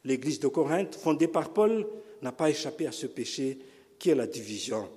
L'Église 0.06 0.40
de 0.40 0.48
Corinthe, 0.48 0.96
fondée 0.96 1.28
par 1.28 1.50
Paul, 1.50 1.86
n'a 2.22 2.32
pas 2.32 2.50
échappé 2.50 2.88
à 2.88 2.94
ce 2.94 3.06
péché 3.06 3.60
qui 4.00 4.12
est 4.12 4.16
la 4.16 4.28
division. 4.28 4.88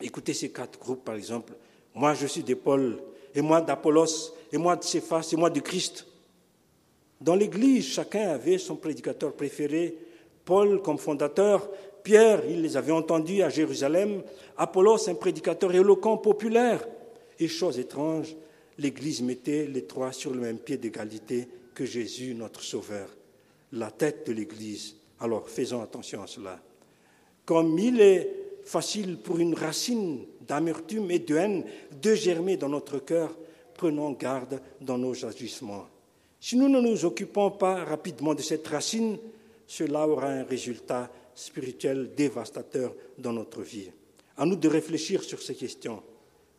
Écoutez 0.00 0.32
ces 0.32 0.50
quatre 0.50 0.78
groupes, 0.78 1.04
par 1.04 1.16
exemple. 1.16 1.54
Moi, 1.92 2.14
je 2.14 2.28
suis 2.28 2.44
de 2.44 2.54
Paul, 2.54 3.02
et 3.34 3.42
moi 3.42 3.60
d'Apollos, 3.60 4.32
et 4.52 4.58
moi 4.58 4.76
de 4.76 4.84
Céphas, 4.84 5.28
et 5.32 5.36
moi 5.36 5.50
de 5.50 5.58
Christ. 5.58 6.06
Dans 7.20 7.34
l'Église, 7.34 7.86
chacun 7.86 8.30
avait 8.30 8.58
son 8.58 8.76
prédicateur 8.76 9.34
préféré. 9.34 9.96
Paul 10.44 10.80
comme 10.80 10.98
fondateur, 10.98 11.68
Pierre, 12.02 12.42
il 12.48 12.62
les 12.62 12.76
avait 12.76 12.92
entendus 12.92 13.42
à 13.42 13.50
Jérusalem, 13.50 14.22
Apollos, 14.56 15.08
un 15.08 15.14
prédicateur 15.14 15.74
éloquent, 15.74 16.16
populaire. 16.16 16.86
Et 17.38 17.46
chose 17.46 17.78
étrange, 17.78 18.34
l'Église 18.78 19.22
mettait 19.22 19.66
les 19.66 19.84
trois 19.84 20.12
sur 20.12 20.32
le 20.32 20.40
même 20.40 20.58
pied 20.58 20.78
d'égalité 20.78 21.46
que 21.74 21.84
Jésus, 21.84 22.34
notre 22.34 22.62
Sauveur, 22.62 23.08
la 23.72 23.90
tête 23.90 24.26
de 24.26 24.32
l'Église. 24.32 24.96
Alors 25.20 25.48
faisons 25.48 25.82
attention 25.82 26.22
à 26.22 26.26
cela. 26.26 26.58
Comme 27.44 27.78
il 27.78 28.00
est 28.00 28.30
facile 28.64 29.18
pour 29.18 29.38
une 29.38 29.54
racine 29.54 30.24
d'amertume 30.46 31.10
et 31.10 31.18
de 31.18 31.36
haine 31.36 31.64
de 32.00 32.14
germer 32.14 32.56
dans 32.56 32.68
notre 32.68 32.98
cœur, 32.98 33.36
prenons 33.74 34.12
garde 34.12 34.60
dans 34.80 34.96
nos 34.96 35.24
agissements. 35.24 35.86
Si 36.40 36.56
nous 36.56 36.68
ne 36.68 36.80
nous 36.80 37.04
occupons 37.04 37.50
pas 37.50 37.84
rapidement 37.84 38.34
de 38.34 38.40
cette 38.40 38.66
racine, 38.66 39.18
cela 39.66 40.08
aura 40.08 40.28
un 40.28 40.44
résultat 40.44 41.10
spirituel 41.34 42.14
dévastateur 42.16 42.94
dans 43.18 43.32
notre 43.32 43.60
vie. 43.60 43.90
À 44.36 44.46
nous 44.46 44.56
de 44.56 44.68
réfléchir 44.68 45.22
sur 45.22 45.42
ces 45.42 45.54
questions. 45.54 46.02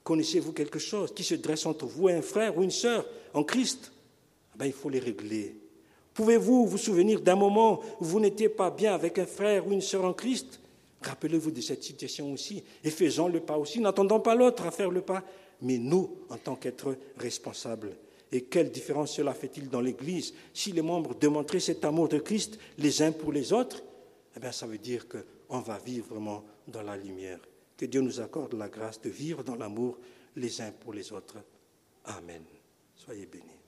Connaissez-vous 0.03 0.53
quelque 0.53 0.79
chose 0.79 1.13
qui 1.13 1.23
se 1.23 1.35
dresse 1.35 1.65
entre 1.65 1.85
vous 1.85 2.09
et 2.09 2.13
un 2.13 2.21
frère 2.21 2.57
ou 2.57 2.63
une 2.63 2.71
sœur 2.71 3.05
en 3.33 3.43
Christ? 3.43 3.91
Ben, 4.55 4.67
Il 4.67 4.73
faut 4.73 4.89
les 4.89 4.99
régler. 4.99 5.55
Pouvez-vous 6.13 6.67
vous 6.67 6.77
souvenir 6.77 7.21
d'un 7.21 7.35
moment 7.35 7.81
où 7.99 8.05
vous 8.05 8.19
n'étiez 8.19 8.49
pas 8.49 8.69
bien 8.69 8.93
avec 8.93 9.17
un 9.17 9.25
frère 9.25 9.67
ou 9.67 9.71
une 9.71 9.81
sœur 9.81 10.05
en 10.05 10.13
Christ? 10.13 10.59
Rappelez-vous 11.01 11.51
de 11.51 11.61
cette 11.61 11.83
situation 11.83 12.31
aussi 12.31 12.63
et 12.83 12.91
faisons 12.91 13.27
le 13.27 13.39
pas 13.39 13.57
aussi. 13.57 13.79
N'attendons 13.79 14.19
pas 14.19 14.35
l'autre 14.35 14.65
à 14.65 14.71
faire 14.71 14.91
le 14.91 15.01
pas, 15.01 15.23
mais 15.61 15.77
nous, 15.77 16.17
en 16.29 16.37
tant 16.37 16.55
qu'êtres 16.55 16.95
responsables. 17.17 17.95
Et 18.31 18.43
quelle 18.43 18.71
différence 18.71 19.15
cela 19.15 19.33
fait-il 19.33 19.69
dans 19.69 19.81
l'Église 19.81 20.33
Si 20.53 20.71
les 20.71 20.81
membres 20.81 21.15
démontraient 21.15 21.59
cet 21.59 21.83
amour 21.83 22.07
de 22.07 22.19
Christ 22.19 22.57
les 22.77 23.01
uns 23.01 23.11
pour 23.11 23.31
les 23.33 23.51
autres, 23.51 23.83
eh 24.35 24.39
bien, 24.39 24.51
ça 24.51 24.65
veut 24.65 24.77
dire 24.77 25.05
qu'on 25.07 25.59
va 25.59 25.77
vivre 25.77 26.07
vraiment 26.13 26.43
dans 26.67 26.81
la 26.81 26.95
lumière. 26.95 27.39
Que 27.75 27.85
Dieu 27.85 28.01
nous 28.01 28.21
accorde 28.21 28.53
la 28.53 28.69
grâce 28.69 29.01
de 29.01 29.09
vivre 29.09 29.43
dans 29.43 29.55
l'amour 29.55 29.97
les 30.35 30.61
uns 30.61 30.71
pour 30.71 30.93
les 30.93 31.11
autres. 31.11 31.37
Amen. 32.05 32.43
Soyez 32.95 33.25
bénis. 33.25 33.60